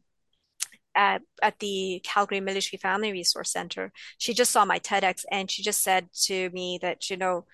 at, 0.96 1.24
at 1.42 1.58
the 1.58 2.00
Calgary 2.04 2.40
Military 2.40 2.78
Family 2.78 3.12
Resource 3.12 3.52
Center. 3.52 3.92
She 4.20 4.36
just 4.36 4.52
saw 4.52 4.64
my 4.64 4.78
TEDx 4.78 5.26
and 5.32 5.50
she 5.50 5.64
just 5.64 5.82
said 5.82 6.08
to 6.26 6.52
me 6.52 6.78
that, 6.84 7.10
you 7.10 7.18
know, 7.18 7.46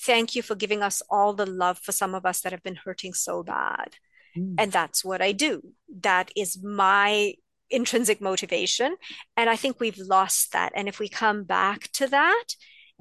thank 0.00 0.34
you 0.34 0.40
for 0.40 0.54
giving 0.54 0.82
us 0.82 1.02
all 1.10 1.34
the 1.34 1.44
love 1.44 1.78
for 1.78 1.92
some 1.92 2.14
of 2.14 2.24
us 2.24 2.40
that 2.40 2.52
have 2.52 2.62
been 2.62 2.78
hurting 2.86 3.12
so 3.12 3.42
bad. 3.42 3.96
Mm. 4.36 4.54
And 4.58 4.72
that's 4.72 5.04
what 5.04 5.22
I 5.22 5.32
do. 5.32 5.62
That 6.00 6.30
is 6.36 6.62
my 6.62 7.34
intrinsic 7.70 8.20
motivation. 8.20 8.96
And 9.36 9.50
I 9.50 9.56
think 9.56 9.80
we've 9.80 9.98
lost 9.98 10.52
that. 10.52 10.72
And 10.74 10.88
if 10.88 10.98
we 10.98 11.08
come 11.08 11.44
back 11.44 11.90
to 11.94 12.06
that 12.08 12.44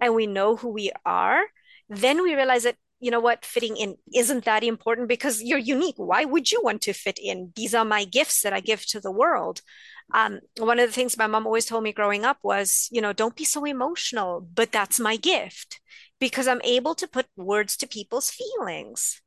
and 0.02 0.16
we 0.16 0.28
know 0.28 0.56
who 0.56 0.70
we 0.70 0.92
are, 1.06 1.44
then 1.90 2.24
we 2.24 2.36
realize 2.36 2.64
that, 2.64 2.78
you 3.00 3.12
know 3.12 3.20
what, 3.20 3.46
fitting 3.46 3.78
in 3.78 3.98
isn't 4.16 4.46
that 4.46 4.64
important 4.64 5.08
because 5.08 5.44
you're 5.44 5.60
unique. 5.60 5.96
Why 5.98 6.26
would 6.26 6.52
you 6.52 6.62
want 6.64 6.82
to 6.84 6.94
fit 6.94 7.20
in? 7.22 7.52
These 7.56 7.76
are 7.76 7.86
my 7.86 8.06
gifts 8.06 8.42
that 8.42 8.54
I 8.54 8.60
give 8.60 8.86
to 8.88 9.00
the 9.00 9.12
world. 9.12 9.62
Um, 10.14 10.40
one 10.58 10.80
of 10.80 10.88
the 10.88 10.94
things 10.94 11.18
my 11.18 11.28
mom 11.28 11.46
always 11.46 11.66
told 11.66 11.84
me 11.84 11.92
growing 11.92 12.26
up 12.26 12.38
was, 12.44 12.88
you 12.92 13.02
know, 13.02 13.14
don't 13.14 13.36
be 13.36 13.44
so 13.44 13.66
emotional, 13.66 14.48
but 14.54 14.72
that's 14.72 15.00
my 15.00 15.18
gift 15.18 15.80
because 16.20 16.48
I'm 16.48 16.62
able 16.64 16.96
to 16.96 17.08
put 17.08 17.28
words 17.36 17.76
to 17.78 17.88
people's 17.88 18.32
feelings. 18.32 19.22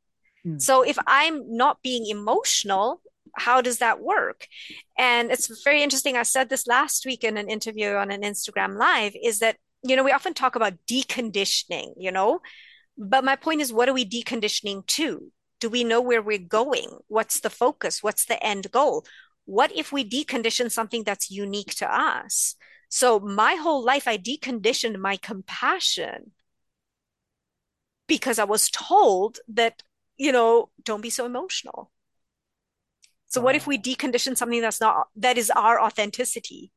Hmm. 0.45 0.59
So 0.59 0.83
if 0.83 0.99
I'm 1.07 1.57
not 1.57 1.83
being 1.83 2.07
emotional, 2.07 3.03
how 3.37 3.61
does 3.61 3.79
that 3.79 4.01
work? 4.01 4.47
And 4.97 5.31
it's 5.31 5.63
very 5.63 5.83
interesting. 5.83 6.17
I 6.17 6.23
said 6.23 6.49
this 6.49 6.67
last 6.67 7.07
week 7.07 7.25
in 7.25 7.37
an 7.37 7.49
interview 7.49 7.91
on 7.93 8.11
an 8.11 8.23
Instagram 8.23 8.77
live 8.79 9.15
is 9.23 9.39
that, 9.41 9.57
you 9.83 9.97
know, 9.97 10.05
we 10.05 10.13
often 10.13 10.35
talk 10.35 10.57
about 10.57 10.75
deconditioning, 10.91 11.95
you 11.97 12.11
know, 12.11 12.41
but 12.97 13.25
my 13.25 13.37
point 13.37 13.61
is, 13.61 13.73
what 13.73 13.89
are 13.89 13.95
we 13.95 14.05
deconditioning 14.05 14.85
to? 14.87 15.31
Do 15.61 15.69
we 15.69 15.85
know 15.85 16.01
where 16.01 16.23
we're 16.23 16.39
going? 16.39 16.89
What's 17.07 17.41
the 17.41 17.51
focus? 17.51 18.03
What's 18.03 18.25
the 18.25 18.45
end 18.45 18.71
goal? 18.71 19.05
What 19.45 19.73
if 19.73 19.93
we 19.93 20.09
decondition 20.09 20.71
something 20.71 21.05
that's 21.05 21.31
unique 21.31 21.75
to 21.77 21.93
us? 21.93 22.57
So 22.89 23.21
my 23.21 23.55
whole 23.55 23.85
life, 23.85 24.09
I 24.09 24.19
deconditioned 24.19 24.99
my 24.99 25.17
compassion 25.17 26.33
because 28.07 28.39
I 28.39 28.45
was 28.45 28.71
told 28.71 29.39
that, 29.49 29.83
you 30.19 30.33
know, 30.33 30.69
don't 30.85 31.01
be 31.01 31.11
so 31.11 31.25
emotional. 31.25 31.91
So 33.29 33.41
what 33.41 33.55
if 33.55 33.67
we 33.67 33.79
decondition 33.79 34.37
something 34.37 34.61
that's 34.61 34.81
not 34.81 35.09
that 35.17 35.39
is 35.39 35.51
our 35.51 35.81
authenticity? 35.81 36.73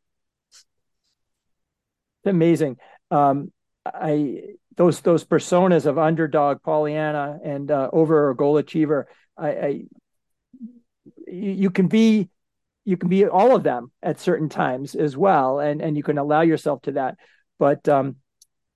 It's 2.23 2.29
amazing. 2.29 2.77
Um, 3.09 3.51
I 3.85 4.41
those 4.75 5.01
those 5.01 5.23
personas 5.23 5.85
of 5.85 5.97
underdog, 5.97 6.61
Pollyanna, 6.61 7.39
and 7.43 7.71
uh, 7.71 7.89
over 7.91 8.29
or 8.29 8.33
goal 8.33 8.57
achiever. 8.57 9.07
I, 9.37 9.49
I 9.49 9.81
you 11.27 11.71
can 11.71 11.87
be 11.87 12.29
you 12.83 12.97
can 12.97 13.09
be 13.09 13.25
all 13.25 13.55
of 13.55 13.63
them 13.63 13.91
at 14.03 14.19
certain 14.19 14.49
times 14.49 14.93
as 14.93 15.15
well, 15.15 15.59
and 15.59 15.81
and 15.81 15.95
you 15.95 16.03
can 16.03 16.17
allow 16.17 16.41
yourself 16.41 16.81
to 16.83 16.91
that. 16.93 17.15
But 17.59 17.87
um, 17.87 18.17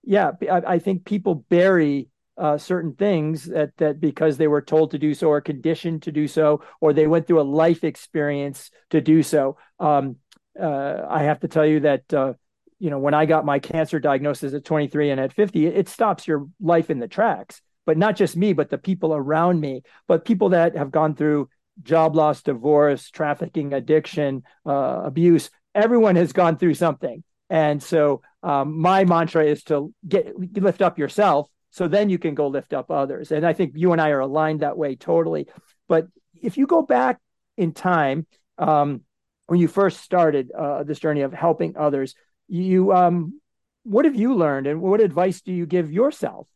yeah, 0.04 0.32
I, 0.50 0.62
I 0.76 0.80
think 0.80 1.06
people 1.06 1.46
bury 1.50 2.08
uh, 2.38 2.58
certain 2.58 2.94
things 2.94 3.46
that 3.46 3.76
that 3.78 4.00
because 4.00 4.38
they 4.38 4.48
were 4.48 4.62
told 4.62 4.92
to 4.92 5.00
do 5.00 5.14
so 5.14 5.30
or 5.30 5.42
conditioned 5.42 6.04
to 6.04 6.12
do 6.12 6.28
so 6.28 6.62
or 6.82 6.92
they 6.92 7.08
went 7.08 7.28
through 7.28 7.40
a 7.40 7.44
life 7.44 7.84
experience 7.84 8.72
to 8.90 9.02
do 9.02 9.24
so. 9.24 9.58
Um, 9.80 10.18
uh, 10.60 11.06
I 11.08 11.24
have 11.24 11.40
to 11.42 11.48
tell 11.48 11.66
you 11.66 11.82
that 11.82 12.14
uh, 12.14 12.34
you 12.80 12.90
know 12.90 13.00
when 13.00 13.14
I 13.14 13.26
got 13.26 13.46
my 13.46 13.60
cancer 13.60 14.00
diagnosis 14.00 14.54
at 14.54 14.66
23 14.66 15.12
and 15.12 15.22
at 15.22 15.34
50, 15.34 15.66
it, 15.66 15.78
it 15.78 15.90
stops 15.90 16.28
your 16.28 16.48
life 16.60 16.90
in 16.90 17.00
the 17.00 17.08
tracks. 17.08 17.62
But 17.86 17.98
not 18.00 18.16
just 18.16 18.36
me, 18.36 18.54
but 18.54 18.72
the 18.72 18.80
people 18.80 19.14
around 19.14 19.60
me, 19.60 19.84
but 20.08 20.26
people 20.26 20.50
that 20.50 20.76
have 20.76 20.90
gone 20.90 21.16
through 21.16 21.50
job 21.84 22.16
loss, 22.16 22.42
divorce, 22.42 23.12
trafficking, 23.12 23.74
addiction, 23.74 24.42
uh, 24.66 25.02
abuse. 25.06 25.52
Everyone 25.76 26.16
has 26.16 26.34
gone 26.34 26.58
through 26.58 26.74
something, 26.74 27.24
and 27.50 27.84
so 27.84 28.24
um, 28.42 28.80
my 28.80 29.06
mantra 29.06 29.46
is 29.46 29.64
to 29.66 29.94
get 30.08 30.34
lift 30.58 30.82
up 30.82 30.98
yourself 30.98 31.48
so 31.76 31.90
then 31.90 32.10
you 32.10 32.18
can 32.18 32.36
go 32.36 32.48
lift 32.48 32.72
up 32.72 32.90
others. 32.90 33.34
And 33.34 33.46
I 33.46 33.52
think 33.52 33.74
you 33.76 33.92
and 33.92 34.00
I 34.00 34.12
are 34.12 34.22
aligned 34.22 34.62
that 34.62 34.78
way 34.78 34.96
totally. 34.96 35.48
But 35.90 36.08
if 36.42 36.58
you 36.58 36.68
go 36.68 36.82
back 36.82 37.20
in 37.58 37.74
time, 37.74 38.26
um, 38.58 39.02
when 39.48 39.60
you 39.60 39.68
first 39.68 40.00
started 40.00 40.54
uh, 40.58 40.84
this 40.84 41.00
journey 41.00 41.20
of 41.22 41.34
helping 41.34 41.76
others, 41.76 42.16
you 42.48 42.94
um, 42.94 43.42
what 43.84 44.06
have 44.06 44.16
you 44.16 44.36
learned, 44.36 44.68
and 44.68 44.80
what 44.82 45.02
advice 45.02 45.42
do 45.42 45.52
you 45.52 45.66
give 45.66 45.92
yourself? 45.92 46.48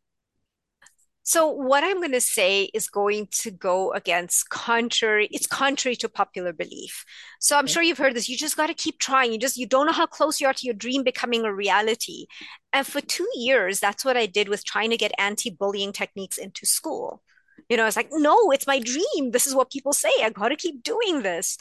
So 1.30 1.48
what 1.48 1.84
I'm 1.84 1.98
going 1.98 2.14
to 2.14 2.22
say 2.22 2.72
is 2.74 2.88
going 2.90 3.28
to 3.44 3.52
go 3.52 3.94
against 3.94 4.50
contrary, 4.50 5.28
it's 5.30 5.46
contrary 5.46 5.96
to 5.98 6.10
popular 6.10 6.54
belief. 6.54 7.06
So 7.40 7.56
I'm 7.56 7.66
okay. 7.66 7.74
sure 7.74 7.84
you've 7.84 8.00
heard 8.00 8.16
this. 8.16 8.28
You 8.28 8.36
just 8.36 8.58
got 8.58 8.66
to 8.66 8.74
keep 8.74 8.98
trying. 8.98 9.32
You 9.32 9.38
just, 9.38 9.56
you 9.56 9.68
don't 9.68 9.86
know 9.86 9.92
how 9.92 10.08
close 10.08 10.42
you 10.42 10.48
are 10.48 10.54
to 10.54 10.66
your 10.66 10.74
dream 10.74 11.04
becoming 11.04 11.46
a 11.46 11.54
reality. 11.54 12.26
And 12.74 12.84
for 12.84 13.00
two 13.00 13.30
years, 13.36 13.80
that's 13.80 14.04
what 14.04 14.18
I 14.18 14.26
did 14.26 14.50
with 14.50 14.66
trying 14.66 14.90
to 14.90 14.98
get 14.98 15.12
anti-bullying 15.20 15.94
techniques 15.94 16.40
into 16.40 16.66
school. 16.66 17.22
You 17.70 17.78
know, 17.78 17.84
I 17.84 17.86
was 17.86 17.96
like, 17.96 18.10
no, 18.12 18.50
it's 18.50 18.66
my 18.66 18.80
dream. 18.80 19.30
This 19.30 19.46
is 19.46 19.54
what 19.54 19.70
people 19.70 19.94
say. 19.94 20.10
I 20.24 20.32
got 20.32 20.50
to 20.50 20.56
keep 20.56 20.82
doing 20.82 21.22
this. 21.22 21.60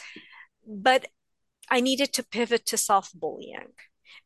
But 0.67 1.09
I 1.69 1.83
needed 1.83 2.15
to 2.15 2.25
pivot 2.25 2.65
to 2.69 2.79
self-bullying 2.79 3.75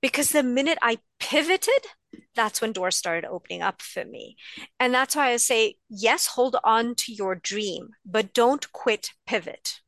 because 0.00 0.30
the 0.30 0.42
minute 0.42 0.78
I 0.82 0.98
pivoted, 1.18 1.86
that's 2.34 2.60
when 2.60 2.72
doors 2.72 2.96
started 2.96 3.26
opening 3.28 3.62
up 3.62 3.82
for 3.82 4.04
me. 4.04 4.36
And 4.80 4.92
that's 4.94 5.16
why 5.16 5.30
I 5.32 5.36
say, 5.36 5.76
yes, 5.88 6.26
hold 6.26 6.56
on 6.64 6.94
to 6.96 7.12
your 7.12 7.34
dream, 7.34 7.90
but 8.04 8.32
don't 8.34 8.70
quit, 8.72 9.10
pivot. 9.26 9.80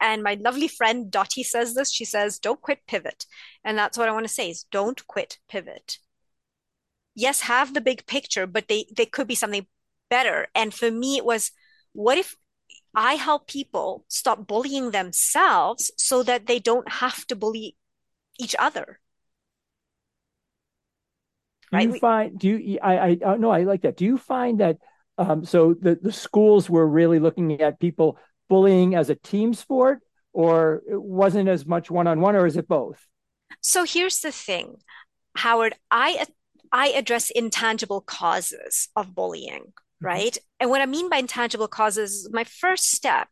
And 0.00 0.22
my 0.22 0.34
lovely 0.34 0.68
friend 0.68 1.10
Dottie 1.10 1.44
says 1.44 1.74
this. 1.74 1.92
She 1.92 2.04
says, 2.04 2.38
don't 2.38 2.60
quit, 2.60 2.80
pivot. 2.86 3.24
And 3.64 3.78
that's 3.78 3.96
what 3.96 4.08
I 4.08 4.12
want 4.12 4.26
to 4.26 4.32
say 4.32 4.50
is 4.50 4.64
don't 4.70 5.06
quit, 5.06 5.38
pivot. 5.48 5.98
yes, 7.14 7.42
have 7.42 7.74
the 7.74 7.80
big 7.80 8.06
picture, 8.06 8.46
but 8.46 8.68
they 8.68 8.86
they 8.96 9.06
could 9.06 9.26
be 9.28 9.34
something 9.34 9.66
better. 10.10 10.48
And 10.54 10.72
for 10.74 10.90
me, 10.90 11.16
it 11.16 11.24
was 11.24 11.52
what 11.92 12.18
if 12.18 12.36
I 12.94 13.14
help 13.14 13.46
people 13.46 14.04
stop 14.08 14.46
bullying 14.46 14.90
themselves 14.90 15.90
so 15.96 16.22
that 16.24 16.46
they 16.46 16.58
don't 16.58 16.90
have 16.90 17.26
to 17.28 17.36
bully 17.36 17.76
each 18.38 18.54
other. 18.58 18.98
Do 21.72 21.82
you 21.82 21.98
find 21.98 22.38
do 22.38 22.48
you 22.48 22.78
I 22.82 22.98
I 22.98 23.18
uh, 23.24 23.36
no 23.36 23.50
I 23.50 23.64
like 23.64 23.82
that. 23.82 23.96
Do 23.96 24.04
you 24.04 24.18
find 24.18 24.60
that 24.60 24.76
um, 25.16 25.44
so 25.44 25.74
the 25.74 25.98
the 26.00 26.12
schools 26.12 26.68
were 26.68 26.86
really 26.86 27.18
looking 27.18 27.60
at 27.60 27.80
people 27.80 28.18
bullying 28.48 28.94
as 28.94 29.08
a 29.08 29.14
team 29.14 29.54
sport, 29.54 30.00
or 30.32 30.82
it 30.86 31.00
wasn't 31.00 31.48
as 31.48 31.64
much 31.64 31.90
one 31.90 32.06
on 32.06 32.20
one, 32.20 32.36
or 32.36 32.46
is 32.46 32.56
it 32.56 32.68
both? 32.68 33.06
So 33.60 33.84
here's 33.84 34.20
the 34.20 34.32
thing, 34.32 34.76
Howard. 35.36 35.74
I 35.90 36.26
I 36.70 36.88
address 36.88 37.30
intangible 37.30 38.00
causes 38.02 38.88
of 38.94 39.14
bullying. 39.14 39.72
Mm-hmm. 40.02 40.06
right? 40.06 40.38
And 40.60 40.70
what 40.70 40.80
I 40.80 40.86
mean 40.86 41.08
by 41.08 41.18
intangible 41.18 41.68
causes, 41.68 42.28
my 42.32 42.44
first 42.44 42.90
step 42.90 43.28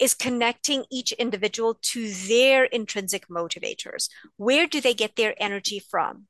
is 0.00 0.14
connecting 0.14 0.84
each 0.90 1.12
individual 1.12 1.78
to 1.92 2.12
their 2.12 2.64
intrinsic 2.64 3.28
motivators. 3.28 4.08
Where 4.36 4.66
do 4.66 4.80
they 4.80 4.94
get 4.94 5.16
their 5.16 5.34
energy 5.38 5.80
from? 5.80 6.26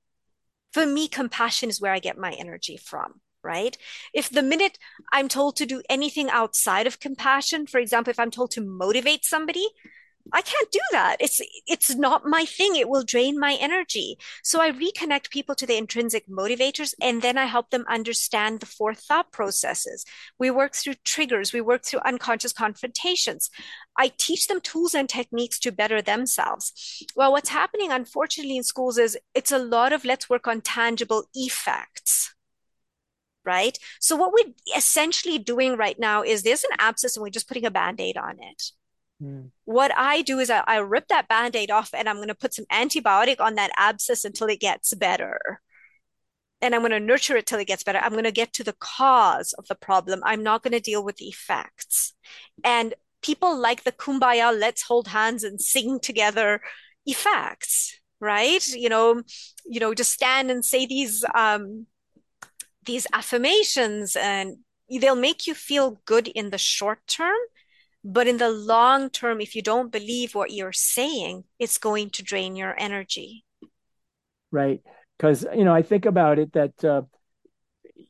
For 0.72 0.86
me, 0.86 1.08
compassion 1.08 1.70
is 1.70 1.80
where 1.80 1.92
I 1.92 1.98
get 1.98 2.18
my 2.18 2.32
energy 2.32 2.76
from 2.76 3.20
right? 3.44 3.76
If 4.12 4.28
the 4.28 4.42
minute 4.42 4.78
I'm 5.12 5.28
told 5.28 5.56
to 5.56 5.64
do 5.64 5.80
anything 5.88 6.28
outside 6.28 6.86
of 6.86 7.00
compassion, 7.00 7.66
for 7.66 7.78
example, 7.78 8.10
if 8.10 8.18
I'm 8.18 8.32
told 8.32 8.50
to 8.52 8.60
motivate 8.60 9.24
somebody, 9.24 9.66
I 10.32 10.42
can't 10.42 10.70
do 10.70 10.80
that. 10.92 11.16
It's 11.20 11.40
it's 11.66 11.94
not 11.94 12.26
my 12.26 12.44
thing. 12.44 12.76
It 12.76 12.88
will 12.88 13.02
drain 13.02 13.38
my 13.38 13.56
energy. 13.60 14.18
So 14.42 14.60
I 14.60 14.70
reconnect 14.70 15.30
people 15.30 15.54
to 15.54 15.66
the 15.66 15.76
intrinsic 15.76 16.28
motivators 16.28 16.94
and 17.00 17.22
then 17.22 17.38
I 17.38 17.46
help 17.46 17.70
them 17.70 17.84
understand 17.88 18.60
the 18.60 18.66
four 18.66 18.94
thought 18.94 19.32
processes. 19.32 20.04
We 20.38 20.50
work 20.50 20.74
through 20.74 20.94
triggers, 21.04 21.52
we 21.52 21.60
work 21.60 21.84
through 21.84 22.00
unconscious 22.00 22.52
confrontations. 22.52 23.50
I 23.96 24.12
teach 24.16 24.48
them 24.48 24.60
tools 24.60 24.94
and 24.94 25.08
techniques 25.08 25.58
to 25.60 25.72
better 25.72 26.02
themselves. 26.02 27.04
Well, 27.16 27.32
what's 27.32 27.48
happening 27.48 27.90
unfortunately 27.90 28.58
in 28.58 28.64
schools 28.64 28.98
is 28.98 29.18
it's 29.34 29.52
a 29.52 29.58
lot 29.58 29.92
of 29.92 30.04
let's 30.04 30.28
work 30.28 30.46
on 30.46 30.60
tangible 30.60 31.24
effects 31.34 32.34
right? 33.44 33.78
So 33.98 34.14
what 34.14 34.32
we're 34.32 34.52
essentially 34.76 35.38
doing 35.38 35.76
right 35.78 35.98
now 35.98 36.22
is 36.22 36.42
there's 36.42 36.64
an 36.64 36.76
abscess 36.78 37.16
and 37.16 37.22
we're 37.22 37.30
just 37.30 37.48
putting 37.48 37.64
a 37.64 37.70
band-aid 37.70 38.18
on 38.18 38.36
it. 38.42 38.72
Mm. 39.22 39.50
What 39.64 39.92
I 39.96 40.22
do 40.22 40.38
is 40.38 40.50
I, 40.50 40.62
I 40.66 40.78
rip 40.78 41.08
that 41.08 41.28
band 41.28 41.56
aid 41.56 41.70
off 41.70 41.90
and 41.92 42.08
I'm 42.08 42.16
going 42.16 42.28
to 42.28 42.34
put 42.34 42.54
some 42.54 42.66
antibiotic 42.72 43.40
on 43.40 43.54
that 43.56 43.72
abscess 43.76 44.24
until 44.24 44.48
it 44.48 44.60
gets 44.60 44.94
better. 44.94 45.60
And 46.60 46.74
I'm 46.74 46.80
going 46.80 46.90
to 46.90 47.00
nurture 47.00 47.36
it 47.36 47.46
till 47.46 47.60
it 47.60 47.66
gets 47.66 47.84
better. 47.84 47.98
I'm 47.98 48.12
going 48.12 48.24
to 48.24 48.32
get 48.32 48.52
to 48.54 48.64
the 48.64 48.76
cause 48.80 49.52
of 49.54 49.66
the 49.68 49.76
problem. 49.76 50.20
I'm 50.24 50.42
not 50.42 50.62
going 50.62 50.72
to 50.72 50.80
deal 50.80 51.04
with 51.04 51.16
the 51.16 51.26
effects. 51.26 52.14
And 52.64 52.94
people 53.22 53.56
like 53.56 53.84
the 53.84 53.92
kumbaya, 53.92 54.58
let's 54.58 54.82
hold 54.82 55.08
hands 55.08 55.44
and 55.44 55.60
sing 55.60 56.00
together 56.00 56.60
effects, 57.06 57.98
right? 58.20 58.66
You 58.66 58.88
know, 58.88 59.22
you 59.66 59.80
know, 59.80 59.94
just 59.94 60.12
stand 60.12 60.50
and 60.50 60.64
say 60.64 60.86
these 60.86 61.24
um 61.34 61.86
these 62.84 63.06
affirmations 63.12 64.16
and 64.16 64.56
they'll 64.88 65.14
make 65.14 65.46
you 65.46 65.54
feel 65.54 66.00
good 66.06 66.26
in 66.28 66.50
the 66.50 66.58
short 66.58 67.06
term 67.06 67.36
but 68.04 68.26
in 68.26 68.38
the 68.38 68.50
long 68.50 69.10
term, 69.10 69.40
if 69.40 69.54
you 69.56 69.62
don't 69.62 69.92
believe 69.92 70.34
what 70.34 70.52
you're 70.52 70.72
saying, 70.72 71.44
it's 71.58 71.78
going 71.78 72.10
to 72.10 72.22
drain 72.22 72.56
your 72.56 72.74
energy. 72.78 73.44
Right. 74.50 74.80
Because, 75.16 75.44
you 75.54 75.64
know, 75.64 75.74
I 75.74 75.82
think 75.82 76.06
about 76.06 76.38
it 76.38 76.52
that 76.52 76.84
uh, 76.84 77.02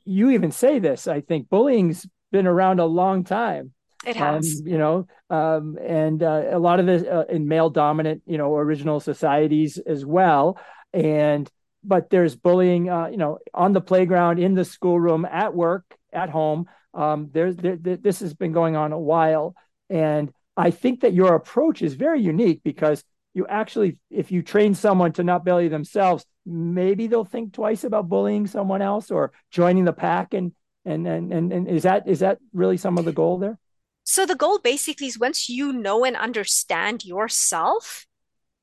you 0.05 0.31
even 0.31 0.53
say 0.53 0.79
this. 0.79 1.09
I 1.09 1.21
think 1.21 1.49
bullying's 1.49 2.07
been 2.31 2.47
around 2.47 2.81
a 2.81 2.85
long 2.85 3.25
time. 3.25 3.73
It 4.07 4.15
has. 4.17 4.61
Um, 4.61 4.67
you 4.67 4.79
know, 4.79 5.07
um, 5.31 5.77
and 5.85 6.23
uh, 6.23 6.45
a 6.51 6.59
lot 6.59 6.81
of 6.81 6.87
this 6.87 7.03
uh, 7.03 7.25
in 7.29 7.49
male 7.49 7.71
dominant, 7.71 8.23
you 8.27 8.39
know, 8.39 8.55
original 8.55 9.01
societies 9.01 9.79
as 9.79 10.05
well. 10.05 10.59
And, 10.93 11.51
but 11.83 12.11
there's 12.11 12.37
bullying, 12.37 12.91
uh, 12.91 13.09
you 13.09 13.17
know, 13.17 13.39
on 13.55 13.73
the 13.73 13.81
playground, 13.81 14.39
in 14.39 14.55
the 14.55 14.65
schoolroom, 14.65 15.25
at 15.25 15.55
work, 15.55 15.85
at 16.13 16.31
home. 16.31 16.67
Um, 16.95 17.31
there's 17.33 17.57
there, 17.57 17.77
this 17.77 18.21
has 18.21 18.35
been 18.35 18.53
going 18.53 18.77
on 18.77 18.93
a 18.93 18.99
while. 18.99 19.55
And 19.91 20.33
I 20.57 20.71
think 20.71 21.01
that 21.01 21.15
your 21.15 21.35
approach 21.35 21.83
is 21.83 21.95
very 21.95 22.21
unique 22.21 22.63
because 22.65 23.05
you 23.35 23.47
actually, 23.47 23.99
if 24.11 24.33
you 24.33 24.43
train 24.43 24.75
someone 24.75 25.13
to 25.13 25.25
not 25.25 25.45
bully 25.45 25.69
themselves, 25.69 26.25
maybe 26.45 27.07
they'll 27.07 27.25
think 27.25 27.53
twice 27.53 27.85
about 27.85 28.09
bullying 28.09 28.47
someone 28.47 28.83
else 28.83 29.11
or 29.11 29.33
joining 29.51 29.85
the 29.85 29.93
pack. 29.93 30.35
And 30.35 30.53
and 30.85 31.07
and 31.07 31.33
and, 31.33 31.53
and 31.53 31.69
is 31.69 31.85
that 31.85 32.09
is 32.09 32.21
that 32.21 32.39
really 32.53 32.77
some 32.77 32.99
of 32.99 33.05
the 33.05 33.13
goal 33.13 33.39
there? 33.39 33.59
So 34.05 34.25
the 34.25 34.35
goal 34.35 34.59
basically 34.59 35.07
is 35.07 35.19
once 35.19 35.49
you 35.49 35.73
know 35.73 36.05
and 36.05 36.17
understand 36.17 37.05
yourself 37.05 38.07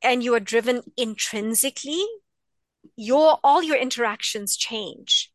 and 0.01 0.23
you 0.23 0.33
are 0.33 0.39
driven 0.39 0.81
intrinsically, 0.97 2.03
your 2.95 3.39
all 3.43 3.61
your 3.63 3.77
interactions 3.77 4.57
change 4.57 5.31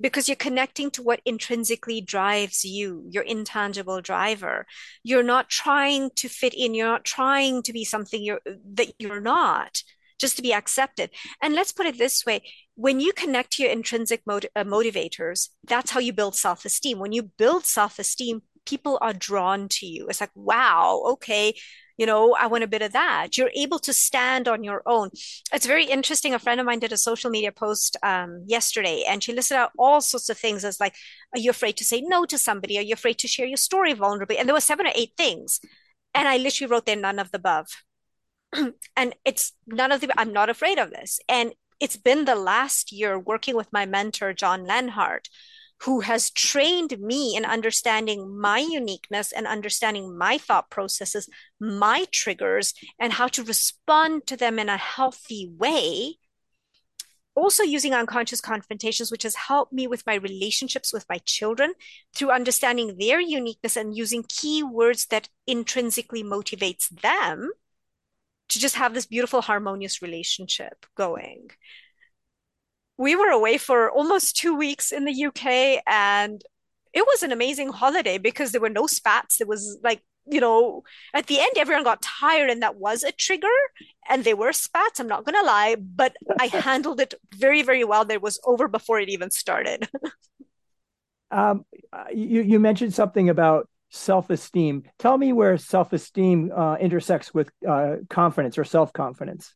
because 0.00 0.28
you're 0.28 0.36
connecting 0.36 0.90
to 0.92 1.02
what 1.02 1.20
intrinsically 1.24 2.00
drives 2.00 2.64
you, 2.64 3.04
your 3.10 3.22
intangible 3.22 4.00
driver. 4.00 4.66
You're 5.02 5.22
not 5.22 5.48
trying 5.48 6.10
to 6.16 6.28
fit 6.28 6.54
in. 6.54 6.74
You're 6.74 6.86
not 6.86 7.04
trying 7.04 7.62
to 7.62 7.72
be 7.72 7.84
something 7.84 8.22
you're, 8.22 8.40
that 8.74 8.92
you're 8.98 9.20
not 9.20 9.82
just 10.18 10.36
to 10.36 10.42
be 10.42 10.52
accepted. 10.52 11.10
And 11.42 11.54
let's 11.54 11.72
put 11.72 11.86
it 11.86 11.98
this 11.98 12.24
way. 12.26 12.42
When 12.74 13.00
you 13.00 13.12
connect 13.12 13.52
to 13.52 13.62
your 13.62 13.72
intrinsic 13.72 14.22
uh, 14.28 14.40
motivators, 14.64 15.48
that's 15.66 15.90
how 15.90 16.00
you 16.00 16.12
build 16.12 16.34
self-esteem. 16.34 16.98
When 16.98 17.12
you 17.12 17.22
build 17.22 17.64
self-esteem, 17.64 18.42
people 18.66 18.98
are 19.00 19.14
drawn 19.14 19.68
to 19.68 19.86
you. 19.86 20.06
It's 20.08 20.20
like, 20.20 20.30
wow, 20.34 21.02
okay, 21.12 21.54
you 22.00 22.06
know, 22.06 22.34
I 22.34 22.46
want 22.46 22.64
a 22.64 22.66
bit 22.66 22.80
of 22.80 22.92
that. 22.92 23.36
You're 23.36 23.50
able 23.54 23.78
to 23.80 23.92
stand 23.92 24.48
on 24.48 24.64
your 24.64 24.82
own. 24.86 25.10
It's 25.52 25.66
very 25.66 25.84
interesting. 25.84 26.32
A 26.32 26.38
friend 26.38 26.58
of 26.58 26.64
mine 26.64 26.78
did 26.78 26.94
a 26.94 26.96
social 26.96 27.30
media 27.30 27.52
post 27.52 27.94
um, 28.02 28.42
yesterday 28.46 29.04
and 29.06 29.22
she 29.22 29.34
listed 29.34 29.58
out 29.58 29.72
all 29.78 30.00
sorts 30.00 30.30
of 30.30 30.38
things 30.38 30.64
as 30.64 30.80
like, 30.80 30.94
are 31.34 31.38
you 31.38 31.50
afraid 31.50 31.76
to 31.76 31.84
say 31.84 32.00
no 32.00 32.24
to 32.24 32.38
somebody? 32.38 32.78
Are 32.78 32.82
you 32.82 32.94
afraid 32.94 33.18
to 33.18 33.28
share 33.28 33.44
your 33.44 33.58
story 33.58 33.92
vulnerably? 33.92 34.38
And 34.38 34.48
there 34.48 34.54
were 34.54 34.62
seven 34.62 34.86
or 34.86 34.92
eight 34.94 35.12
things. 35.18 35.60
And 36.14 36.26
I 36.26 36.38
literally 36.38 36.70
wrote 36.70 36.86
there 36.86 36.96
none 36.96 37.18
of 37.18 37.32
the 37.32 37.36
above. 37.36 37.66
and 38.96 39.14
it's 39.26 39.52
none 39.66 39.92
of 39.92 40.00
the, 40.00 40.08
I'm 40.18 40.32
not 40.32 40.48
afraid 40.48 40.78
of 40.78 40.88
this. 40.88 41.20
And 41.28 41.52
it's 41.80 41.98
been 41.98 42.24
the 42.24 42.34
last 42.34 42.92
year 42.92 43.18
working 43.18 43.56
with 43.56 43.74
my 43.74 43.84
mentor, 43.84 44.32
John 44.32 44.64
Lenhart, 44.64 45.28
who 45.82 46.00
has 46.00 46.30
trained 46.30 46.98
me 46.98 47.34
in 47.36 47.44
understanding 47.44 48.38
my 48.38 48.58
uniqueness 48.58 49.32
and 49.32 49.46
understanding 49.46 50.16
my 50.16 50.36
thought 50.36 50.68
processes, 50.70 51.28
my 51.58 52.06
triggers, 52.12 52.74
and 52.98 53.14
how 53.14 53.26
to 53.28 53.42
respond 53.42 54.26
to 54.26 54.36
them 54.36 54.58
in 54.58 54.68
a 54.68 54.76
healthy 54.76 55.50
way. 55.56 56.16
Also, 57.34 57.62
using 57.62 57.94
unconscious 57.94 58.40
confrontations, 58.40 59.10
which 59.10 59.22
has 59.22 59.34
helped 59.34 59.72
me 59.72 59.86
with 59.86 60.04
my 60.06 60.16
relationships 60.16 60.92
with 60.92 61.06
my 61.08 61.18
children 61.24 61.72
through 62.14 62.30
understanding 62.30 62.96
their 62.98 63.20
uniqueness 63.20 63.76
and 63.76 63.96
using 63.96 64.24
key 64.28 64.62
words 64.62 65.06
that 65.06 65.28
intrinsically 65.46 66.22
motivates 66.22 66.88
them 67.00 67.50
to 68.50 68.58
just 68.58 68.74
have 68.74 68.92
this 68.92 69.06
beautiful, 69.06 69.40
harmonious 69.40 70.02
relationship 70.02 70.84
going 70.94 71.48
we 73.00 73.16
were 73.16 73.30
away 73.30 73.56
for 73.56 73.90
almost 73.90 74.36
two 74.36 74.54
weeks 74.54 74.92
in 74.92 75.06
the 75.06 75.24
UK 75.24 75.82
and 75.86 76.44
it 76.92 77.00
was 77.06 77.22
an 77.22 77.32
amazing 77.32 77.70
holiday 77.70 78.18
because 78.18 78.52
there 78.52 78.60
were 78.60 78.68
no 78.68 78.86
spats. 78.86 79.40
It 79.40 79.48
was 79.48 79.78
like, 79.82 80.02
you 80.26 80.38
know, 80.38 80.82
at 81.14 81.26
the 81.26 81.38
end, 81.38 81.52
everyone 81.56 81.82
got 81.82 82.02
tired 82.02 82.50
and 82.50 82.60
that 82.60 82.76
was 82.76 83.02
a 83.02 83.10
trigger. 83.10 83.48
And 84.06 84.22
they 84.22 84.34
were 84.34 84.52
spats, 84.52 85.00
I'm 85.00 85.06
not 85.06 85.24
going 85.24 85.34
to 85.34 85.46
lie, 85.46 85.76
but 85.76 86.14
I 86.38 86.46
handled 86.52 87.00
it 87.00 87.14
very, 87.34 87.62
very 87.62 87.84
well. 87.84 88.04
It 88.10 88.20
was 88.20 88.38
over 88.44 88.68
before 88.68 89.00
it 89.00 89.08
even 89.08 89.30
started. 89.30 89.88
um, 91.30 91.64
you, 92.12 92.42
you 92.42 92.60
mentioned 92.60 92.92
something 92.92 93.30
about 93.30 93.66
self 93.88 94.28
esteem. 94.28 94.82
Tell 94.98 95.16
me 95.16 95.32
where 95.32 95.56
self 95.56 95.94
esteem 95.94 96.52
uh, 96.54 96.76
intersects 96.76 97.32
with 97.32 97.50
uh, 97.66 97.96
confidence 98.10 98.58
or 98.58 98.64
self 98.64 98.92
confidence 98.92 99.54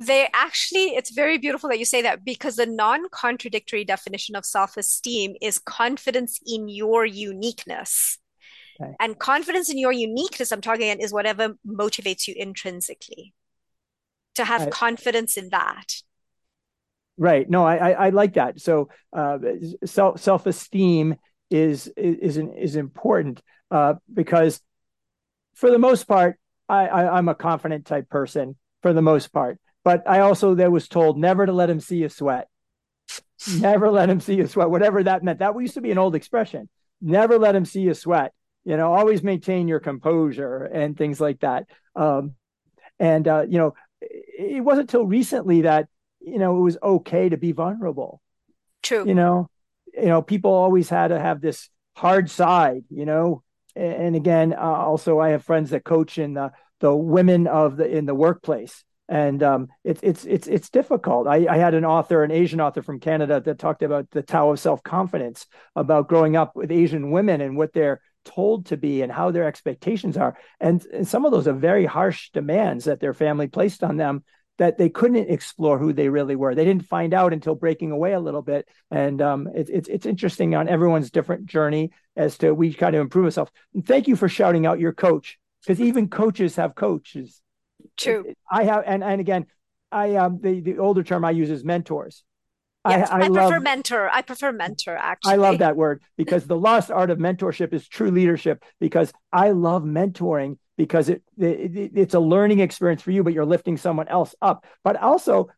they 0.00 0.28
actually 0.32 0.94
it's 0.94 1.10
very 1.10 1.38
beautiful 1.38 1.68
that 1.68 1.78
you 1.78 1.84
say 1.84 2.02
that 2.02 2.24
because 2.24 2.56
the 2.56 2.66
non-contradictory 2.66 3.84
definition 3.84 4.36
of 4.36 4.44
self-esteem 4.44 5.34
is 5.42 5.58
confidence 5.58 6.38
in 6.46 6.68
your 6.68 7.04
uniqueness. 7.04 8.18
Okay. 8.80 8.94
and 9.00 9.18
confidence 9.18 9.68
in 9.70 9.76
your 9.76 9.90
uniqueness 9.90 10.52
i'm 10.52 10.60
talking 10.60 10.88
about 10.88 11.02
is 11.02 11.12
whatever 11.12 11.56
motivates 11.66 12.28
you 12.28 12.34
intrinsically. 12.36 13.34
To 14.36 14.44
have 14.44 14.62
I, 14.62 14.70
confidence 14.70 15.36
in 15.36 15.48
that. 15.48 15.86
Right. 17.16 17.50
No 17.50 17.64
i 17.64 17.76
i, 17.76 17.90
I 17.90 18.08
like 18.10 18.34
that. 18.34 18.60
So 18.60 18.90
uh, 19.12 19.38
self 19.84 20.20
self-esteem 20.20 21.16
is 21.50 21.88
is 21.96 22.36
is 22.38 22.76
important 22.76 23.42
uh, 23.70 23.94
because 24.12 24.60
for 25.54 25.70
the 25.70 25.78
most 25.78 26.04
part 26.04 26.38
I, 26.68 26.86
I 26.86 27.18
i'm 27.18 27.28
a 27.28 27.34
confident 27.34 27.86
type 27.86 28.08
person 28.08 28.56
for 28.82 28.92
the 28.92 29.02
most 29.02 29.32
part 29.32 29.58
but 29.88 30.02
I 30.06 30.20
also 30.20 30.54
there 30.54 30.70
was 30.70 30.86
told 30.86 31.16
never 31.16 31.46
to 31.46 31.52
let 31.54 31.70
him 31.70 31.80
see 31.80 31.96
you 31.96 32.10
sweat. 32.10 32.48
Never 33.58 33.90
let 33.90 34.10
him 34.10 34.20
see 34.20 34.34
you 34.34 34.46
sweat, 34.46 34.68
whatever 34.68 35.02
that 35.02 35.24
meant. 35.24 35.38
That 35.38 35.58
used 35.58 35.72
to 35.74 35.80
be 35.80 35.90
an 35.90 35.96
old 35.96 36.14
expression. 36.14 36.68
Never 37.00 37.38
let 37.38 37.56
him 37.56 37.64
see 37.64 37.80
you 37.80 37.94
sweat. 37.94 38.34
You 38.66 38.76
know, 38.76 38.92
always 38.92 39.22
maintain 39.22 39.66
your 39.66 39.80
composure 39.80 40.64
and 40.64 40.94
things 40.94 41.22
like 41.22 41.40
that. 41.40 41.68
Um, 41.96 42.34
and 42.98 43.26
uh, 43.26 43.46
you 43.48 43.56
know, 43.56 43.74
it 44.02 44.62
wasn't 44.62 44.90
until 44.90 45.06
recently 45.06 45.62
that 45.62 45.88
you 46.20 46.38
know 46.38 46.58
it 46.58 46.60
was 46.60 46.76
okay 46.82 47.30
to 47.30 47.38
be 47.38 47.52
vulnerable. 47.52 48.20
True. 48.82 49.08
You 49.08 49.14
know, 49.14 49.48
you 49.94 50.08
know, 50.08 50.20
people 50.20 50.52
always 50.52 50.90
had 50.90 51.08
to 51.08 51.18
have 51.18 51.40
this 51.40 51.70
hard 51.96 52.28
side. 52.28 52.84
You 52.90 53.06
know, 53.06 53.42
and 53.74 54.14
again, 54.14 54.52
uh, 54.52 54.60
also 54.60 55.18
I 55.18 55.30
have 55.30 55.46
friends 55.46 55.70
that 55.70 55.82
coach 55.82 56.18
in 56.18 56.34
the 56.34 56.52
the 56.80 56.94
women 56.94 57.46
of 57.46 57.78
the 57.78 57.88
in 57.88 58.04
the 58.04 58.14
workplace 58.14 58.84
and 59.08 59.42
um, 59.42 59.68
it's 59.84 60.00
it's 60.02 60.24
it's 60.24 60.46
it's 60.46 60.70
difficult. 60.70 61.26
I, 61.26 61.46
I, 61.48 61.56
had 61.56 61.74
an 61.74 61.84
author, 61.84 62.22
an 62.22 62.30
Asian 62.30 62.60
author 62.60 62.82
from 62.82 63.00
Canada, 63.00 63.40
that 63.40 63.58
talked 63.58 63.82
about 63.82 64.10
the 64.10 64.22
Tao 64.22 64.50
of 64.50 64.60
self 64.60 64.82
confidence, 64.82 65.46
about 65.74 66.08
growing 66.08 66.36
up 66.36 66.54
with 66.54 66.70
Asian 66.70 67.10
women 67.10 67.40
and 67.40 67.56
what 67.56 67.72
they're 67.72 68.00
told 68.24 68.66
to 68.66 68.76
be 68.76 69.00
and 69.00 69.10
how 69.10 69.30
their 69.30 69.44
expectations 69.44 70.16
are, 70.16 70.36
and, 70.60 70.84
and 70.92 71.08
some 71.08 71.24
of 71.24 71.32
those 71.32 71.48
are 71.48 71.54
very 71.54 71.86
harsh 71.86 72.30
demands 72.30 72.84
that 72.84 73.00
their 73.00 73.14
family 73.14 73.48
placed 73.48 73.82
on 73.82 73.96
them 73.96 74.22
that 74.58 74.76
they 74.76 74.90
couldn't 74.90 75.30
explore 75.30 75.78
who 75.78 75.92
they 75.92 76.08
really 76.08 76.34
were. 76.36 76.54
They 76.54 76.64
didn't 76.64 76.88
find 76.88 77.14
out 77.14 77.32
until 77.32 77.54
breaking 77.54 77.92
away 77.92 78.12
a 78.12 78.20
little 78.20 78.42
bit, 78.42 78.68
and 78.90 79.22
um, 79.22 79.48
it, 79.54 79.70
it's 79.70 79.88
it's 79.88 80.06
interesting 80.06 80.54
on 80.54 80.68
everyone's 80.68 81.10
different 81.10 81.46
journey 81.46 81.92
as 82.14 82.36
to 82.38 82.52
we 82.52 82.74
kind 82.74 82.94
of 82.94 83.00
improve 83.00 83.24
ourselves. 83.26 83.52
And 83.72 83.86
thank 83.86 84.06
you 84.06 84.16
for 84.16 84.28
shouting 84.28 84.66
out 84.66 84.80
your 84.80 84.92
coach 84.92 85.38
because 85.62 85.80
even 85.80 86.08
coaches 86.08 86.56
have 86.56 86.74
coaches 86.74 87.40
True. 87.98 88.32
I 88.50 88.64
have, 88.64 88.84
and 88.86 89.02
and 89.04 89.20
again, 89.20 89.46
I 89.90 90.16
um 90.16 90.40
the 90.40 90.60
the 90.60 90.78
older 90.78 91.02
term 91.02 91.24
I 91.24 91.32
use 91.32 91.50
is 91.50 91.64
mentors. 91.64 92.24
Yes, 92.88 93.10
I, 93.10 93.20
I, 93.20 93.24
I 93.24 93.26
love, 93.26 93.48
prefer 93.48 93.60
mentor. 93.60 94.08
I 94.10 94.22
prefer 94.22 94.52
mentor. 94.52 94.96
Actually, 94.96 95.32
I 95.32 95.36
love 95.36 95.58
that 95.58 95.76
word 95.76 96.02
because 96.16 96.46
the 96.46 96.56
lost 96.56 96.90
art 96.90 97.10
of 97.10 97.18
mentorship 97.18 97.72
is 97.74 97.86
true 97.88 98.10
leadership. 98.10 98.64
Because 98.80 99.12
I 99.32 99.50
love 99.50 99.82
mentoring 99.82 100.58
because 100.76 101.08
it, 101.08 101.22
it 101.36 101.92
it's 101.94 102.14
a 102.14 102.20
learning 102.20 102.60
experience 102.60 103.02
for 103.02 103.10
you, 103.10 103.22
but 103.24 103.32
you're 103.32 103.44
lifting 103.44 103.76
someone 103.76 104.08
else 104.08 104.34
up. 104.40 104.64
But 104.84 104.96
also, 104.96 105.48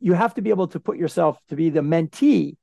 you 0.00 0.14
have 0.14 0.34
to 0.34 0.42
be 0.42 0.50
able 0.50 0.68
to 0.68 0.80
put 0.80 0.96
yourself 0.96 1.38
to 1.50 1.56
be 1.56 1.70
the 1.70 1.82
mentee 1.82 2.56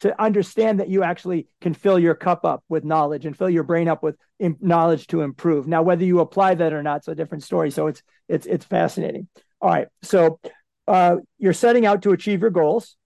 to 0.00 0.20
understand 0.20 0.80
that 0.80 0.88
you 0.88 1.02
actually 1.02 1.46
can 1.60 1.74
fill 1.74 1.98
your 1.98 2.14
cup 2.14 2.44
up 2.44 2.64
with 2.68 2.84
knowledge 2.84 3.26
and 3.26 3.36
fill 3.36 3.50
your 3.50 3.62
brain 3.62 3.88
up 3.88 4.02
with 4.02 4.16
knowledge 4.60 5.06
to 5.08 5.20
improve. 5.20 5.66
Now, 5.66 5.82
whether 5.82 6.04
you 6.04 6.20
apply 6.20 6.54
that 6.54 6.72
or 6.72 6.82
not, 6.82 6.98
it's 6.98 7.08
a 7.08 7.14
different 7.14 7.44
story. 7.44 7.70
So 7.70 7.86
it's 7.86 8.02
it's 8.28 8.46
it's 8.46 8.64
fascinating. 8.64 9.28
All 9.60 9.70
right, 9.70 9.88
so 10.02 10.40
uh, 10.88 11.16
you're 11.38 11.52
setting 11.52 11.86
out 11.86 12.02
to 12.02 12.12
achieve 12.12 12.40
your 12.40 12.50
goals. 12.50 12.96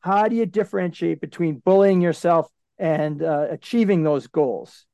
How 0.00 0.28
do 0.28 0.36
you 0.36 0.46
differentiate 0.46 1.20
between 1.20 1.62
bullying 1.64 2.00
yourself 2.00 2.48
and 2.78 3.22
uh, 3.22 3.46
achieving 3.50 4.02
those 4.02 4.26
goals? 4.26 4.86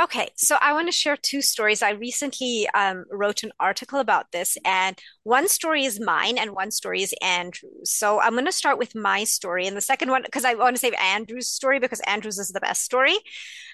Okay, 0.00 0.28
so 0.36 0.56
I 0.60 0.72
want 0.74 0.86
to 0.86 0.92
share 0.92 1.16
two 1.16 1.42
stories. 1.42 1.82
I 1.82 1.90
recently 1.90 2.68
um, 2.72 3.04
wrote 3.10 3.42
an 3.42 3.50
article 3.58 3.98
about 3.98 4.30
this, 4.30 4.56
and 4.64 4.96
one 5.24 5.48
story 5.48 5.84
is 5.84 5.98
mine 5.98 6.38
and 6.38 6.52
one 6.52 6.70
story 6.70 7.02
is 7.02 7.12
Andrew's. 7.20 7.90
So 7.90 8.20
I'm 8.20 8.34
going 8.34 8.44
to 8.44 8.52
start 8.52 8.78
with 8.78 8.94
my 8.94 9.24
story, 9.24 9.66
and 9.66 9.76
the 9.76 9.80
second 9.80 10.10
one, 10.10 10.22
because 10.22 10.44
I 10.44 10.54
want 10.54 10.76
to 10.76 10.80
save 10.80 10.94
Andrew's 10.94 11.48
story 11.48 11.80
because 11.80 11.98
Andrew's 12.06 12.38
is 12.38 12.50
the 12.50 12.60
best 12.60 12.82
story. 12.82 13.16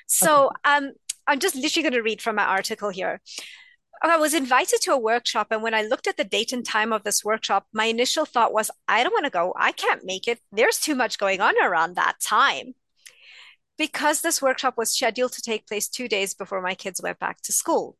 So 0.07 0.47
okay. 0.47 0.55
um, 0.65 0.93
I'm 1.27 1.41
just 1.41 1.57
literally 1.57 1.83
going 1.83 1.93
to 1.93 2.03
read 2.03 2.23
from 2.23 2.37
my 2.37 2.45
article 2.45 2.89
here. 2.89 3.21
I 4.03 4.17
was 4.17 4.33
invited 4.33 4.81
to 4.83 4.93
a 4.93 4.99
workshop, 4.99 5.49
and 5.51 5.63
when 5.63 5.75
I 5.75 5.83
looked 5.83 6.07
at 6.07 6.17
the 6.17 6.25
date 6.25 6.55
and 6.55 6.65
time 6.65 6.93
of 6.95 7.03
this 7.03 7.23
workshop, 7.23 7.67
my 7.75 7.85
initial 7.85 8.25
thought 8.25 8.53
was, 8.55 8.71
I 8.89 9.03
don't 9.03 9.13
want 9.13 9.27
to 9.27 9.31
go. 9.31 9.53
I 9.59 9.73
can't 9.73 10.05
make 10.05 10.27
it. 10.27 10.41
There's 10.51 10.79
too 10.79 10.95
much 10.95 11.19
going 11.19 11.43
on 11.43 11.55
around 11.63 11.97
that 11.97 12.17
time 12.21 12.75
because 13.79 14.21
this 14.21 14.41
workshop 14.41 14.75
was 14.77 14.95
scheduled 14.95 15.33
to 15.33 15.43
take 15.43 15.67
place 15.67 15.89
two 15.89 16.09
days 16.09 16.35
before 16.35 16.61
my 16.61 16.75
kids 16.75 17.01
went 17.03 17.19
back 17.19 17.41
to 17.43 17.53
school 17.53 17.97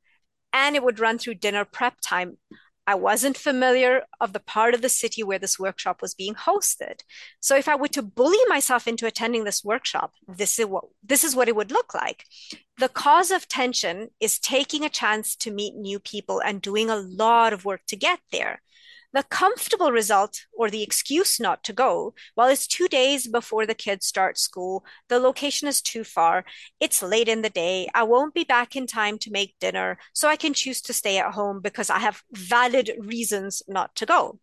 and 0.53 0.77
it 0.77 0.83
would 0.83 1.01
run 1.01 1.19
through 1.19 1.35
dinner 1.35 1.65
prep 1.65 1.95
time 2.01 2.39
i 2.87 2.95
wasn't 2.95 3.37
familiar 3.37 4.03
of 4.21 4.33
the 4.33 4.41
part 4.41 4.75
of 4.75 4.83
the 4.83 4.89
city 4.89 5.23
where 5.23 5.39
this 5.39 5.59
workshop 5.59 6.03
was 6.03 6.15
being 6.15 6.35
hosted. 6.35 7.01
So 7.41 7.57
if 7.57 7.69
i 7.69 7.75
were 7.75 7.89
to 7.89 8.03
bully 8.03 8.45
myself 8.49 8.87
into 8.87 9.07
attending 9.07 9.45
this 9.45 9.65
workshop 9.65 10.13
this 10.29 10.59
is 10.59 10.67
what 10.67 10.85
this 11.03 11.25
is 11.25 11.35
what 11.35 11.49
it 11.49 11.57
would 11.57 11.71
look 11.71 11.95
like. 11.95 12.25
The 12.79 12.89
cause 12.89 13.31
of 13.31 13.49
tension 13.49 14.09
is 14.21 14.39
taking 14.39 14.85
a 14.85 14.89
chance 14.89 15.37
to 15.37 15.51
meet 15.51 15.75
new 15.75 15.99
people 15.99 16.41
and 16.41 16.61
doing 16.61 16.91
a 16.91 16.97
lot 16.97 17.53
of 17.53 17.65
work 17.65 17.83
to 17.89 17.97
get 17.97 18.21
there 18.33 18.61
the 19.15 19.23
comfortable 19.23 19.93
result 19.93 20.45
or 20.53 20.69
the 20.69 20.83
excuse 20.83 21.39
not 21.39 21.63
to 21.63 21.73
go, 21.73 22.15
well, 22.37 22.49
it's 22.49 22.67
two 22.67 22.89
days 22.89 23.29
before 23.29 23.65
the 23.65 23.75
kids 23.75 24.07
start 24.07 24.37
school. 24.37 24.85
The 25.09 25.21
location 25.21 25.69
is 25.69 25.81
too 25.81 26.03
far. 26.03 26.45
It's 26.81 27.01
late 27.01 27.29
in 27.29 27.43
the 27.43 27.49
day. 27.49 27.89
I 27.95 28.03
won't 28.03 28.35
be 28.35 28.43
back 28.43 28.75
in 28.75 28.89
time 28.89 29.19
to 29.19 29.31
make 29.31 29.55
dinner. 29.61 29.99
So 30.15 30.29
I 30.29 30.35
can 30.35 30.53
choose 30.53 30.83
to 30.83 30.93
stay 30.93 31.19
at 31.19 31.33
home 31.33 31.61
because 31.61 31.91
I 31.91 32.01
have 32.01 32.25
valid 32.33 32.91
reasons 32.99 33.63
not 33.69 33.95
to 33.97 34.07
go. 34.07 34.41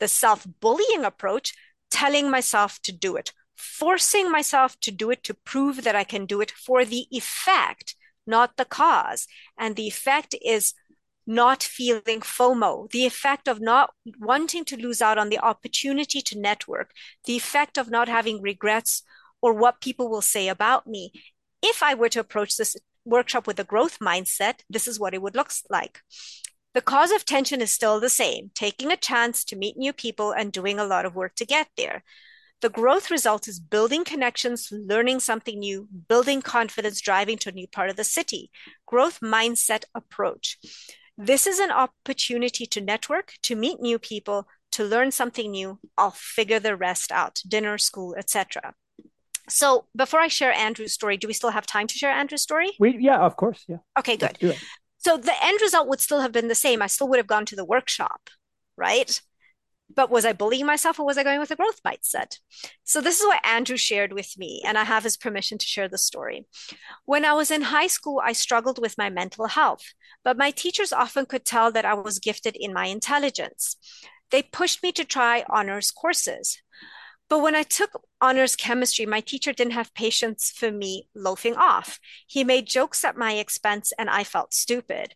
The 0.00 0.08
self 0.08 0.46
bullying 0.60 1.06
approach, 1.06 1.54
telling 1.90 2.30
myself 2.30 2.80
to 2.82 2.92
do 2.92 3.16
it, 3.16 3.32
forcing 3.56 4.30
myself 4.30 4.78
to 4.80 4.90
do 4.90 5.10
it 5.10 5.24
to 5.24 5.32
prove 5.32 5.82
that 5.84 5.96
I 5.96 6.04
can 6.04 6.26
do 6.26 6.42
it 6.42 6.50
for 6.50 6.84
the 6.84 7.06
effect, 7.10 7.96
not 8.26 8.58
the 8.58 8.66
cause. 8.66 9.26
And 9.58 9.76
the 9.76 9.86
effect 9.88 10.34
is 10.44 10.74
not 11.26 11.62
feeling 11.62 12.20
FOMO, 12.20 12.90
the 12.90 13.06
effect 13.06 13.48
of 13.48 13.60
not 13.60 13.90
wanting 14.18 14.64
to 14.66 14.76
lose 14.76 15.00
out 15.00 15.18
on 15.18 15.28
the 15.28 15.38
opportunity 15.38 16.20
to 16.20 16.38
network, 16.38 16.92
the 17.24 17.36
effect 17.36 17.78
of 17.78 17.90
not 17.90 18.08
having 18.08 18.42
regrets 18.42 19.02
or 19.40 19.52
what 19.52 19.80
people 19.80 20.08
will 20.10 20.22
say 20.22 20.48
about 20.48 20.86
me. 20.86 21.12
If 21.62 21.82
I 21.82 21.94
were 21.94 22.10
to 22.10 22.20
approach 22.20 22.56
this 22.56 22.76
workshop 23.04 23.46
with 23.46 23.58
a 23.60 23.64
growth 23.64 23.98
mindset, 23.98 24.60
this 24.68 24.88
is 24.88 25.00
what 25.00 25.14
it 25.14 25.22
would 25.22 25.34
look 25.34 25.50
like. 25.70 26.00
The 26.74 26.80
cause 26.80 27.12
of 27.12 27.24
tension 27.24 27.60
is 27.60 27.72
still 27.72 28.00
the 28.00 28.08
same 28.08 28.50
taking 28.54 28.90
a 28.90 28.96
chance 28.96 29.44
to 29.44 29.56
meet 29.56 29.76
new 29.76 29.92
people 29.92 30.32
and 30.32 30.50
doing 30.52 30.78
a 30.78 30.84
lot 30.84 31.06
of 31.06 31.14
work 31.14 31.36
to 31.36 31.46
get 31.46 31.68
there. 31.76 32.02
The 32.60 32.68
growth 32.70 33.10
result 33.10 33.46
is 33.46 33.60
building 33.60 34.04
connections, 34.04 34.70
learning 34.72 35.20
something 35.20 35.58
new, 35.58 35.86
building 36.08 36.40
confidence, 36.40 37.00
driving 37.00 37.36
to 37.38 37.50
a 37.50 37.52
new 37.52 37.68
part 37.68 37.90
of 37.90 37.96
the 37.96 38.04
city. 38.04 38.50
Growth 38.86 39.20
mindset 39.20 39.84
approach. 39.94 40.58
This 41.16 41.46
is 41.46 41.58
an 41.58 41.70
opportunity 41.70 42.66
to 42.66 42.80
network, 42.80 43.34
to 43.42 43.54
meet 43.54 43.80
new 43.80 43.98
people, 43.98 44.48
to 44.72 44.84
learn 44.84 45.12
something 45.12 45.50
new. 45.50 45.78
I'll 45.96 46.10
figure 46.10 46.58
the 46.58 46.76
rest 46.76 47.12
out, 47.12 47.40
dinner, 47.46 47.78
school, 47.78 48.14
etc. 48.18 48.74
So 49.48 49.86
before 49.94 50.20
I 50.20 50.28
share 50.28 50.52
Andrew's 50.52 50.92
story, 50.92 51.16
do 51.16 51.26
we 51.26 51.32
still 51.32 51.50
have 51.50 51.66
time 51.66 51.86
to 51.86 51.94
share 51.94 52.10
Andrew's 52.10 52.42
story? 52.42 52.70
We 52.80 52.96
yeah, 52.98 53.20
of 53.20 53.36
course, 53.36 53.64
yeah. 53.68 53.78
Okay, 53.98 54.16
good. 54.16 54.38
So 54.98 55.16
the 55.16 55.34
end 55.44 55.60
result 55.60 55.86
would 55.88 56.00
still 56.00 56.20
have 56.20 56.32
been 56.32 56.48
the 56.48 56.54
same. 56.54 56.80
I 56.80 56.86
still 56.86 57.08
would 57.08 57.18
have 57.18 57.26
gone 57.26 57.44
to 57.46 57.56
the 57.56 57.64
workshop, 57.64 58.30
right? 58.76 59.20
But 59.96 60.10
was 60.10 60.24
I 60.24 60.32
bullying 60.32 60.66
myself 60.66 60.98
or 60.98 61.06
was 61.06 61.18
I 61.18 61.22
going 61.22 61.40
with 61.40 61.50
a 61.50 61.56
growth 61.56 61.82
mindset? 61.82 62.38
So, 62.82 63.00
this 63.00 63.20
is 63.20 63.26
what 63.26 63.44
Andrew 63.46 63.76
shared 63.76 64.12
with 64.12 64.36
me, 64.36 64.62
and 64.66 64.76
I 64.76 64.84
have 64.84 65.04
his 65.04 65.16
permission 65.16 65.58
to 65.58 65.66
share 65.66 65.88
the 65.88 65.98
story. 65.98 66.46
When 67.04 67.24
I 67.24 67.32
was 67.32 67.50
in 67.50 67.62
high 67.62 67.86
school, 67.86 68.20
I 68.24 68.32
struggled 68.32 68.78
with 68.80 68.98
my 68.98 69.10
mental 69.10 69.46
health, 69.46 69.94
but 70.24 70.36
my 70.36 70.50
teachers 70.50 70.92
often 70.92 71.26
could 71.26 71.44
tell 71.44 71.70
that 71.72 71.84
I 71.84 71.94
was 71.94 72.18
gifted 72.18 72.56
in 72.56 72.72
my 72.72 72.86
intelligence. 72.86 73.76
They 74.30 74.42
pushed 74.42 74.82
me 74.82 74.90
to 74.92 75.04
try 75.04 75.44
honors 75.48 75.90
courses. 75.90 76.58
But 77.28 77.38
when 77.40 77.54
I 77.54 77.62
took 77.62 78.02
honors 78.20 78.54
chemistry, 78.54 79.06
my 79.06 79.20
teacher 79.20 79.52
didn't 79.52 79.72
have 79.72 79.94
patience 79.94 80.50
for 80.54 80.70
me 80.70 81.08
loafing 81.14 81.56
off. 81.56 81.98
He 82.26 82.44
made 82.44 82.66
jokes 82.66 83.04
at 83.04 83.16
my 83.16 83.32
expense, 83.34 83.92
and 83.98 84.10
I 84.10 84.24
felt 84.24 84.52
stupid. 84.52 85.14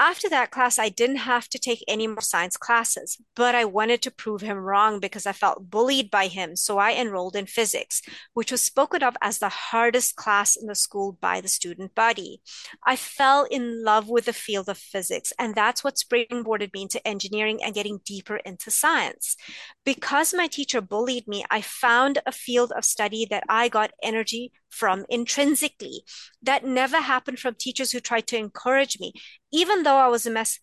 After 0.00 0.28
that 0.28 0.52
class, 0.52 0.78
I 0.78 0.90
didn't 0.90 1.16
have 1.16 1.48
to 1.48 1.58
take 1.58 1.82
any 1.88 2.06
more 2.06 2.20
science 2.20 2.56
classes, 2.56 3.18
but 3.34 3.56
I 3.56 3.64
wanted 3.64 4.00
to 4.02 4.12
prove 4.12 4.42
him 4.42 4.56
wrong 4.56 5.00
because 5.00 5.26
I 5.26 5.32
felt 5.32 5.70
bullied 5.70 6.08
by 6.08 6.28
him. 6.28 6.54
So 6.54 6.78
I 6.78 6.92
enrolled 6.92 7.34
in 7.34 7.46
physics, 7.46 8.00
which 8.32 8.52
was 8.52 8.62
spoken 8.62 9.02
of 9.02 9.16
as 9.20 9.40
the 9.40 9.48
hardest 9.48 10.14
class 10.14 10.54
in 10.54 10.68
the 10.68 10.76
school 10.76 11.18
by 11.20 11.40
the 11.40 11.48
student 11.48 11.96
body. 11.96 12.40
I 12.86 12.94
fell 12.94 13.44
in 13.50 13.82
love 13.82 14.08
with 14.08 14.26
the 14.26 14.32
field 14.32 14.68
of 14.68 14.78
physics, 14.78 15.32
and 15.36 15.56
that's 15.56 15.82
what 15.82 15.96
springboarded 15.96 16.72
me 16.72 16.82
into 16.82 17.06
engineering 17.06 17.58
and 17.64 17.74
getting 17.74 17.98
deeper 18.04 18.36
into 18.36 18.70
science. 18.70 19.36
Because 19.84 20.32
my 20.32 20.46
teacher 20.46 20.80
bullied 20.80 21.26
me, 21.26 21.44
I 21.50 21.60
found 21.60 22.20
a 22.24 22.30
field 22.30 22.72
of 22.76 22.84
study 22.84 23.26
that 23.30 23.42
I 23.48 23.68
got 23.68 23.90
energy 24.00 24.52
from 24.70 25.04
intrinsically. 25.08 26.04
That 26.42 26.64
never 26.64 27.00
happened 27.00 27.38
from 27.38 27.56
teachers 27.58 27.92
who 27.92 28.00
tried 28.00 28.26
to 28.28 28.36
encourage 28.36 29.00
me, 29.00 29.12
even 29.52 29.82
though 29.82 29.96
I 29.96 30.08
was 30.08 30.26
a 30.26 30.30
mess. 30.30 30.58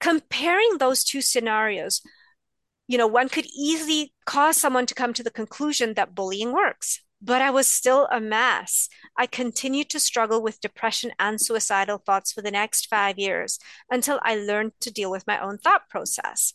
Comparing 0.00 0.78
those 0.78 1.04
two 1.04 1.20
scenarios, 1.20 2.02
you 2.88 2.98
know, 2.98 3.06
one 3.06 3.28
could 3.28 3.46
easily 3.46 4.12
cause 4.26 4.56
someone 4.56 4.86
to 4.86 4.94
come 4.94 5.12
to 5.14 5.22
the 5.22 5.30
conclusion 5.30 5.94
that 5.94 6.14
bullying 6.14 6.52
works. 6.52 7.00
But 7.24 7.40
I 7.40 7.50
was 7.50 7.68
still 7.68 8.08
a 8.10 8.20
mess. 8.20 8.88
I 9.16 9.26
continued 9.26 9.88
to 9.90 10.00
struggle 10.00 10.42
with 10.42 10.60
depression 10.60 11.12
and 11.20 11.40
suicidal 11.40 11.98
thoughts 11.98 12.32
for 12.32 12.42
the 12.42 12.50
next 12.50 12.88
five 12.88 13.16
years 13.16 13.60
until 13.90 14.18
I 14.24 14.34
learned 14.34 14.72
to 14.80 14.92
deal 14.92 15.10
with 15.10 15.26
my 15.26 15.40
own 15.40 15.58
thought 15.58 15.88
process. 15.88 16.52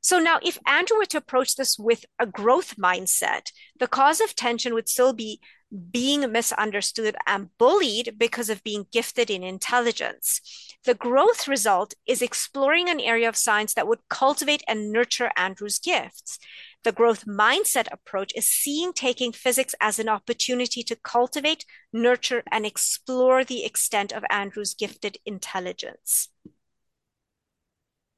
So 0.00 0.18
now, 0.18 0.38
if 0.42 0.56
Andrew 0.66 0.96
were 0.96 1.04
to 1.06 1.18
approach 1.18 1.56
this 1.56 1.78
with 1.78 2.06
a 2.18 2.26
growth 2.26 2.76
mindset, 2.76 3.50
the 3.78 3.88
cause 3.88 4.20
of 4.20 4.34
tension 4.34 4.72
would 4.72 4.88
still 4.88 5.12
be 5.12 5.40
being 5.76 6.30
misunderstood 6.32 7.16
and 7.26 7.50
bullied 7.58 8.16
because 8.18 8.50
of 8.50 8.62
being 8.62 8.86
gifted 8.92 9.30
in 9.30 9.42
intelligence. 9.42 10.40
The 10.84 10.94
growth 10.94 11.48
result 11.48 11.94
is 12.06 12.22
exploring 12.22 12.88
an 12.88 13.00
area 13.00 13.28
of 13.28 13.36
science 13.36 13.74
that 13.74 13.88
would 13.88 14.08
cultivate 14.08 14.62
and 14.68 14.92
nurture 14.92 15.30
Andrew's 15.36 15.78
gifts. 15.78 16.38
The 16.84 16.92
growth 16.92 17.24
mindset 17.26 17.88
approach 17.90 18.32
is 18.36 18.46
seeing 18.46 18.92
taking 18.92 19.32
physics 19.32 19.74
as 19.80 19.98
an 19.98 20.08
opportunity 20.08 20.82
to 20.84 20.94
cultivate, 20.94 21.64
nurture, 21.92 22.44
and 22.52 22.64
explore 22.64 23.44
the 23.44 23.64
extent 23.64 24.12
of 24.12 24.24
Andrew's 24.30 24.74
gifted 24.74 25.18
intelligence. 25.26 26.28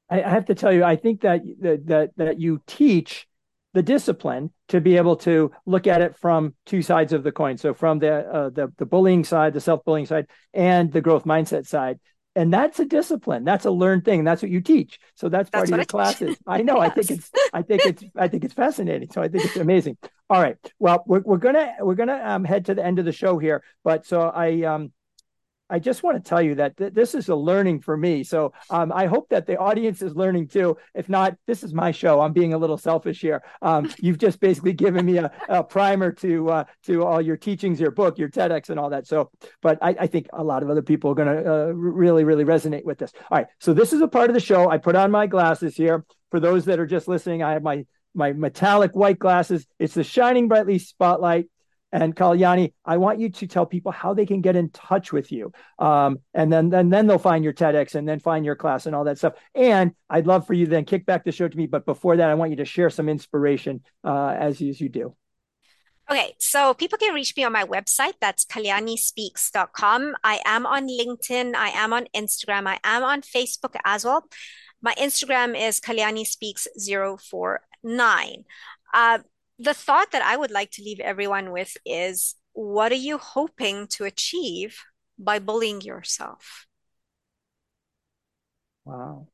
I 0.09 0.17
have 0.17 0.45
to 0.45 0.55
tell 0.55 0.73
you, 0.73 0.83
I 0.83 0.95
think 0.95 1.21
that 1.21 1.41
that 1.61 2.11
that 2.17 2.39
you 2.39 2.61
teach 2.65 3.27
the 3.73 3.83
discipline 3.83 4.51
to 4.69 4.81
be 4.81 4.97
able 4.97 5.15
to 5.15 5.51
look 5.65 5.87
at 5.87 6.01
it 6.01 6.17
from 6.17 6.55
two 6.65 6.81
sides 6.81 7.13
of 7.13 7.23
the 7.23 7.31
coin. 7.31 7.57
So 7.57 7.73
from 7.73 7.99
the 7.99 8.27
uh, 8.27 8.49
the, 8.49 8.71
the 8.77 8.85
bullying 8.85 9.23
side, 9.23 9.53
the 9.53 9.61
self 9.61 9.83
bullying 9.85 10.05
side, 10.05 10.27
and 10.53 10.91
the 10.91 11.01
growth 11.01 11.25
mindset 11.25 11.67
side. 11.67 11.99
And 12.35 12.53
that's 12.53 12.79
a 12.79 12.85
discipline. 12.85 13.43
That's 13.43 13.65
a 13.65 13.71
learned 13.71 14.05
thing. 14.05 14.23
That's 14.23 14.41
what 14.41 14.51
you 14.51 14.61
teach. 14.61 14.99
So 15.15 15.29
that's, 15.29 15.49
that's 15.49 15.69
part 15.69 15.71
of 15.71 15.77
your 15.77 15.85
classes. 15.85 16.37
I 16.47 16.61
know. 16.61 16.81
yes. 16.81 16.91
I 16.91 16.93
think 16.93 17.11
it's. 17.11 17.31
I 17.53 17.61
think 17.61 17.85
it's. 17.85 18.03
I 18.15 18.27
think 18.27 18.43
it's 18.45 18.53
fascinating. 18.53 19.11
So 19.11 19.21
I 19.21 19.27
think 19.27 19.45
it's 19.45 19.57
amazing. 19.57 19.97
All 20.29 20.41
right. 20.41 20.57
Well, 20.77 21.03
we're, 21.05 21.21
we're 21.21 21.37
gonna 21.37 21.73
we're 21.81 21.95
gonna 21.95 22.21
um, 22.23 22.43
head 22.43 22.65
to 22.65 22.75
the 22.75 22.85
end 22.85 22.99
of 22.99 23.05
the 23.05 23.11
show 23.11 23.39
here. 23.39 23.63
But 23.83 24.05
so 24.05 24.21
I 24.21 24.63
um 24.63 24.91
I 25.69 25.79
just 25.79 26.03
want 26.03 26.23
to 26.23 26.27
tell 26.27 26.41
you 26.41 26.55
that 26.55 26.77
th- 26.77 26.93
this 26.93 27.13
is 27.13 27.29
a 27.29 27.35
learning 27.35 27.81
for 27.81 27.95
me. 27.95 28.23
So 28.23 28.53
um, 28.69 28.91
I 28.91 29.05
hope 29.05 29.29
that 29.29 29.45
the 29.45 29.57
audience 29.57 30.01
is 30.01 30.15
learning 30.15 30.47
too. 30.47 30.77
If 30.95 31.09
not, 31.09 31.35
this 31.45 31.63
is 31.63 31.73
my 31.73 31.91
show. 31.91 32.21
I'm 32.21 32.33
being 32.33 32.53
a 32.53 32.57
little 32.57 32.77
selfish 32.77 33.21
here. 33.21 33.43
Um, 33.61 33.91
you've 33.99 34.17
just 34.17 34.39
basically 34.39 34.73
given 34.73 35.05
me 35.05 35.17
a, 35.17 35.31
a 35.47 35.63
primer 35.63 36.11
to 36.13 36.49
uh, 36.49 36.63
to 36.83 37.05
all 37.05 37.21
your 37.21 37.37
teachings, 37.37 37.79
your 37.79 37.91
book, 37.91 38.17
your 38.17 38.29
TEDx, 38.29 38.69
and 38.69 38.79
all 38.79 38.89
that. 38.89 39.07
So, 39.07 39.29
but 39.61 39.77
I, 39.81 39.95
I 39.99 40.07
think 40.07 40.27
a 40.33 40.43
lot 40.43 40.63
of 40.63 40.69
other 40.69 40.81
people 40.81 41.11
are 41.11 41.15
going 41.15 41.43
to 41.43 41.53
uh, 41.53 41.65
really, 41.67 42.23
really 42.23 42.45
resonate 42.45 42.85
with 42.85 42.97
this. 42.97 43.11
All 43.29 43.37
right. 43.37 43.47
So 43.59 43.73
this 43.73 43.93
is 43.93 44.01
a 44.01 44.07
part 44.07 44.29
of 44.29 44.33
the 44.33 44.39
show. 44.39 44.69
I 44.69 44.77
put 44.77 44.95
on 44.95 45.11
my 45.11 45.27
glasses 45.27 45.75
here. 45.75 46.05
For 46.31 46.39
those 46.39 46.65
that 46.65 46.79
are 46.79 46.85
just 46.85 47.07
listening, 47.07 47.41
I 47.41 47.53
have 47.53 47.63
my 47.63 47.85
my 48.13 48.33
metallic 48.33 48.95
white 48.95 49.19
glasses. 49.19 49.65
It's 49.77 49.93
the 49.93 50.03
shining 50.03 50.47
brightly 50.47 50.79
spotlight. 50.79 51.47
And 51.91 52.15
Kalyani, 52.15 52.73
I 52.85 52.97
want 52.97 53.19
you 53.19 53.29
to 53.29 53.47
tell 53.47 53.65
people 53.65 53.91
how 53.91 54.13
they 54.13 54.25
can 54.25 54.41
get 54.41 54.55
in 54.55 54.69
touch 54.69 55.11
with 55.11 55.31
you. 55.31 55.51
Um, 55.79 56.19
and 56.33 56.53
then, 56.53 56.69
then, 56.69 56.89
then 56.89 57.07
they'll 57.07 57.17
find 57.17 57.43
your 57.43 57.53
TEDx 57.53 57.95
and 57.95 58.07
then 58.07 58.19
find 58.19 58.45
your 58.45 58.55
class 58.55 58.85
and 58.85 58.95
all 58.95 59.05
that 59.05 59.17
stuff. 59.17 59.33
And 59.55 59.93
I'd 60.09 60.27
love 60.27 60.45
for 60.45 60.53
you 60.53 60.67
then 60.67 60.85
kick 60.85 61.05
back 61.05 61.23
the 61.23 61.31
show 61.31 61.47
to 61.47 61.57
me. 61.57 61.65
But 61.65 61.85
before 61.85 62.17
that, 62.17 62.29
I 62.29 62.35
want 62.35 62.51
you 62.51 62.57
to 62.57 62.65
share 62.65 62.89
some 62.89 63.09
inspiration 63.09 63.81
uh, 64.03 64.35
as, 64.37 64.61
as 64.61 64.79
you 64.79 64.89
do. 64.89 65.15
Okay, 66.11 66.35
so 66.39 66.73
people 66.73 66.97
can 66.97 67.13
reach 67.13 67.37
me 67.37 67.43
on 67.43 67.51
my 67.51 67.65
website. 67.65 68.13
That's 68.19 68.43
kalyanispeaks.com. 68.43 70.15
I 70.23 70.39
am 70.43 70.65
on 70.65 70.87
LinkedIn. 70.87 71.53
I 71.53 71.69
am 71.69 71.93
on 71.93 72.07
Instagram. 72.15 72.67
I 72.67 72.79
am 72.83 73.03
on 73.03 73.21
Facebook 73.21 73.75
as 73.85 74.05
well. 74.05 74.27
My 74.81 74.95
Instagram 74.95 75.55
is 75.55 75.79
kalyaniSpeaks049. 75.79 78.43
Uh, 78.91 79.19
the 79.59 79.73
thought 79.73 80.11
that 80.11 80.23
I 80.23 80.37
would 80.37 80.51
like 80.51 80.71
to 80.71 80.83
leave 80.83 80.99
everyone 81.01 81.51
with 81.51 81.75
is 81.85 82.35
what 82.53 82.91
are 82.91 82.95
you 82.95 83.17
hoping 83.17 83.87
to 83.87 84.05
achieve 84.05 84.79
by 85.17 85.39
bullying 85.39 85.81
yourself? 85.81 86.65
Wow. 88.85 89.27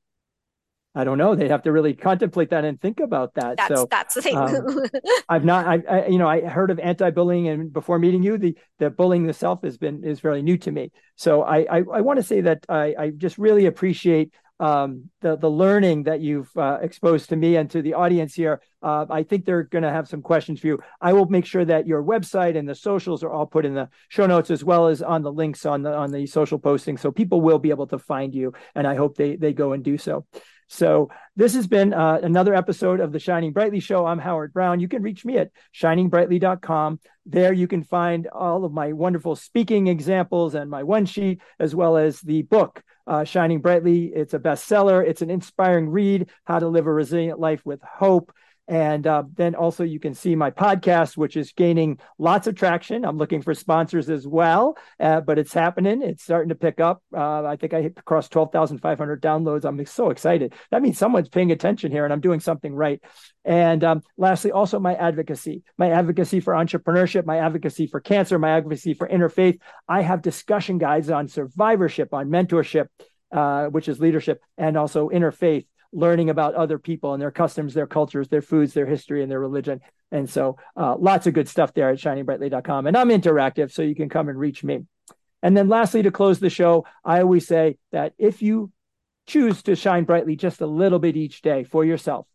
I 0.98 1.04
don't 1.04 1.18
know. 1.18 1.36
They 1.36 1.50
have 1.50 1.64
to 1.64 1.74
really 1.74 1.94
contemplate 1.94 2.52
that 2.52 2.64
and 2.64 2.80
think 2.80 3.02
about 3.02 3.34
that. 3.36 3.58
That's, 3.58 3.76
so 3.76 3.88
that's 3.92 4.16
the 4.16 4.22
thing. 4.22 4.38
um, 4.38 4.80
I've 5.30 5.44
not, 5.44 5.68
I, 5.68 5.84
I, 5.90 6.08
you 6.08 6.18
know, 6.18 6.28
I 6.28 6.42
heard 6.42 6.72
of 6.72 6.80
anti-bullying, 6.80 7.50
and 7.50 7.74
before 7.74 8.00
meeting 8.00 8.24
you, 8.24 8.38
the 8.38 8.58
the 8.80 8.90
bullying 8.90 9.28
itself 9.28 9.62
has 9.64 9.78
been 9.78 10.06
is 10.06 10.22
fairly 10.22 10.42
new 10.42 10.58
to 10.60 10.72
me. 10.72 10.92
So 11.18 11.44
I 11.44 11.66
I, 11.70 11.78
I 11.94 12.02
want 12.02 12.18
to 12.18 12.24
say 12.24 12.42
that 12.42 12.66
I 12.70 12.96
I 12.98 13.10
just 13.10 13.38
really 13.38 13.66
appreciate 13.66 14.34
um, 14.60 15.10
the 15.22 15.36
the 15.36 15.50
learning 15.50 16.04
that 16.04 16.22
you've 16.22 16.50
uh, 16.56 16.80
exposed 16.82 17.30
to 17.30 17.36
me 17.36 17.56
and 17.58 17.70
to 17.72 17.82
the 17.82 17.94
audience 17.94 18.34
here. 18.34 18.62
Uh, 18.82 19.06
I 19.10 19.24
think 19.24 19.46
they're 19.46 19.64
going 19.64 19.84
to 19.84 19.92
have 19.92 20.08
some 20.08 20.22
questions 20.22 20.60
for 20.60 20.68
you. 20.68 20.80
I 21.02 21.14
will 21.14 21.26
make 21.26 21.46
sure 21.46 21.66
that 21.66 21.88
your 21.88 22.04
website 22.04 22.58
and 22.58 22.70
the 22.70 22.76
socials 22.76 23.24
are 23.24 23.32
all 23.32 23.48
put 23.48 23.66
in 23.66 23.74
the 23.74 23.90
show 24.10 24.28
notes 24.28 24.52
as 24.52 24.64
well 24.64 24.88
as 24.88 25.02
on 25.02 25.24
the 25.24 25.32
links 25.32 25.66
on 25.66 25.82
the 25.82 25.94
on 25.94 26.12
the 26.12 26.26
social 26.26 26.60
posting, 26.60 26.98
so 26.98 27.12
people 27.12 27.42
will 27.42 27.60
be 27.60 27.70
able 27.70 27.88
to 27.88 28.00
find 28.00 28.34
you. 28.34 28.54
And 28.76 28.88
I 28.88 28.96
hope 28.96 29.18
they 29.18 29.36
they 29.36 29.54
go 29.54 29.74
and 29.74 29.84
do 29.84 29.98
so. 29.98 30.26
So 30.68 31.10
this 31.36 31.54
has 31.54 31.68
been 31.68 31.94
uh, 31.94 32.20
another 32.24 32.56
episode 32.56 33.00
of 33.00 33.12
the 33.12 33.20
Shining 33.20 33.54
Brightly 33.54 33.80
Show. 33.80 34.06
I'm 34.06 34.18
Howard 34.18 34.52
Brown. 34.52 34.80
You 34.80 34.88
can 34.88 35.04
reach 35.04 35.24
me 35.24 35.38
at 35.38 35.52
shiningbrightly.com. 35.76 37.00
There 37.28 37.54
you 37.54 37.68
can 37.68 37.84
find 37.84 38.28
all 38.28 38.66
of 38.66 38.74
my 38.74 38.94
wonderful 38.94 39.36
speaking 39.36 39.88
examples 39.88 40.56
and 40.56 40.70
my 40.70 40.84
one 40.84 41.06
sheet, 41.06 41.42
as 41.60 41.76
well 41.76 41.98
as 41.98 42.20
the 42.22 42.42
book 42.42 42.84
uh, 43.08 43.24
Shining 43.24 43.62
Brightly. 43.62 44.06
It's 44.06 44.34
a 44.34 44.40
bestseller. 44.40 45.06
It's 45.06 45.22
an 45.22 45.30
inspiring 45.30 45.90
read, 45.90 46.30
How 46.44 46.60
to 46.60 46.68
Live 46.68 46.88
a 46.88 46.94
Resilient 46.94 47.40
Life 47.40 47.66
with 47.66 47.82
Hope. 47.82 48.34
And 48.68 49.06
uh, 49.06 49.24
then 49.36 49.54
also 49.54 49.84
you 49.84 50.00
can 50.00 50.16
see 50.16 50.36
my 50.36 50.50
podcast, 50.50 51.18
which 51.18 51.38
is 51.38 51.52
gaining 51.52 52.00
lots 52.18 52.48
of 52.48 52.56
traction. 52.56 53.06
I'm 53.06 53.18
looking 53.18 53.42
for 53.42 53.54
sponsors 53.54 54.10
as 54.10 54.28
well, 54.28 54.78
uh, 55.00 55.22
but 55.22 55.38
it's 55.38 55.54
happening. 55.54 56.02
It's 56.02 56.24
starting 56.24 56.50
to 56.50 56.56
pick 56.56 56.80
up. 56.80 57.04
Uh, 57.16 57.46
I 57.46 57.58
think 57.58 57.74
I 57.74 57.84
hit 57.84 57.94
across 57.98 58.28
12,500 58.30 59.22
downloads. 59.22 59.66
I'm 59.66 59.86
so 59.86 60.10
excited. 60.10 60.54
That 60.72 60.82
means 60.82 60.98
someone's 60.98 61.30
paying 61.30 61.52
attention 61.52 61.92
here 61.92 62.06
and 62.06 62.14
I'm 62.14 62.22
doing 62.22 62.40
something 62.40 62.74
right. 62.74 63.00
And 63.44 63.84
um, 63.84 64.02
lastly, 64.18 64.52
also 64.52 64.80
my 64.80 64.96
advocacy, 64.96 65.62
my 65.78 65.92
advocacy 65.92 66.40
for 66.40 66.56
entrepreneurship, 66.56 67.26
my 67.26 67.38
advocacy 67.38 67.86
for 67.86 68.00
cancer, 68.00 68.40
my 68.40 68.58
advocacy 68.58 68.96
for 68.96 69.08
interfaith. 69.08 69.60
I 69.88 70.02
have 70.02 70.24
discussion 70.24 70.80
guides 70.80 71.12
on 71.12 71.28
survivorship, 71.28 72.14
on 72.16 72.30
mentorship, 72.30 72.88
uh, 73.32 73.68
which 73.68 73.88
is 73.88 74.00
leadership, 74.00 74.42
and 74.58 74.76
also 74.76 75.10
interfaith 75.10 75.66
learning 75.96 76.30
about 76.30 76.54
other 76.56 76.78
people 76.78 77.14
and 77.14 77.22
their 77.22 77.32
customs, 77.32 77.74
their 77.74 77.88
cultures, 77.88 78.28
their 78.28 78.42
foods, 78.42 78.74
their 78.74 78.86
history, 78.86 79.24
and 79.24 79.32
their 79.32 79.40
religion. 79.40 79.80
And 80.12 80.30
so 80.30 80.58
uh, 80.76 80.96
lots 80.98 81.26
of 81.26 81.34
good 81.34 81.48
stuff 81.48 81.74
there 81.74 81.90
at 81.90 81.98
shiningbrightly.com. 81.98 82.88
And 82.88 82.98
I'm 82.98 83.10
interactive, 83.10 83.72
so 83.72 83.82
you 83.82 83.96
can 83.96 84.10
come 84.10 84.30
and 84.30 84.38
reach 84.38 84.64
me. 84.64 84.86
And 85.42 85.56
then 85.56 85.70
lastly, 85.70 86.04
to 86.04 86.12
close 86.12 86.40
the 86.40 86.50
show, 86.50 86.86
I 87.04 87.22
always 87.22 87.48
say 87.48 87.78
that 87.92 88.14
if 88.18 88.42
you 88.42 88.72
choose 89.26 89.64
to 89.64 89.76
shine 89.76 90.04
brightly 90.04 90.36
just 90.36 90.62
a 90.62 90.68
little 90.68 91.00
bit 91.00 91.16
each 91.16 91.42
day 91.42 91.64
for 91.64 91.86
yourself, 91.86 92.28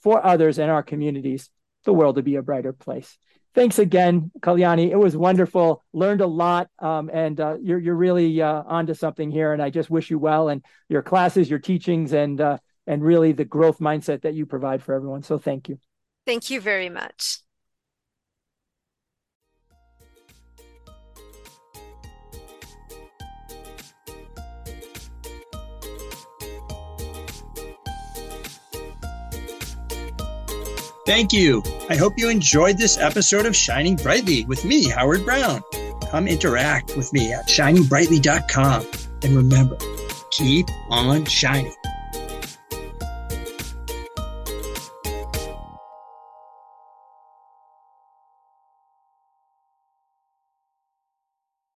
for 0.00 0.24
others 0.24 0.58
and 0.58 0.70
our 0.70 0.82
communities, 0.82 1.50
the 1.84 1.92
world 1.92 2.16
will 2.16 2.22
be 2.22 2.36
a 2.36 2.42
brighter 2.42 2.72
place. 2.72 3.18
Thanks 3.54 3.78
again, 3.80 4.30
Kalyani. 4.40 4.90
It 4.90 4.96
was 4.96 5.16
wonderful. 5.16 5.82
Learned 5.92 6.20
a 6.20 6.26
lot, 6.26 6.68
um, 6.78 7.10
and 7.12 7.40
uh, 7.40 7.56
you're 7.60 7.80
you're 7.80 7.96
really 7.96 8.40
uh, 8.40 8.62
onto 8.64 8.94
something 8.94 9.28
here. 9.30 9.52
And 9.52 9.60
I 9.60 9.70
just 9.70 9.90
wish 9.90 10.08
you 10.08 10.20
well 10.20 10.48
and 10.48 10.64
your 10.88 11.02
classes, 11.02 11.50
your 11.50 11.58
teachings, 11.58 12.12
and 12.12 12.40
uh, 12.40 12.58
and 12.86 13.02
really 13.02 13.32
the 13.32 13.44
growth 13.44 13.78
mindset 13.78 14.22
that 14.22 14.34
you 14.34 14.46
provide 14.46 14.82
for 14.82 14.94
everyone. 14.94 15.22
So 15.22 15.38
thank 15.38 15.68
you. 15.68 15.78
Thank 16.26 16.50
you 16.50 16.60
very 16.60 16.88
much. 16.88 17.40
Thank 31.06 31.32
you. 31.32 31.64
I 31.88 31.96
hope 31.96 32.12
you 32.16 32.28
enjoyed 32.28 32.78
this 32.78 32.96
episode 32.96 33.44
of 33.44 33.56
Shining 33.56 33.96
Brightly 33.96 34.44
with 34.44 34.64
me, 34.64 34.88
Howard 34.90 35.24
Brown. 35.24 35.60
Come 36.08 36.28
interact 36.28 36.96
with 36.96 37.12
me 37.12 37.32
at 37.32 37.48
shiningbrightly.com. 37.48 38.86
And 39.24 39.36
remember, 39.36 39.76
keep 40.30 40.66
on 40.88 41.24
shining. 41.24 41.74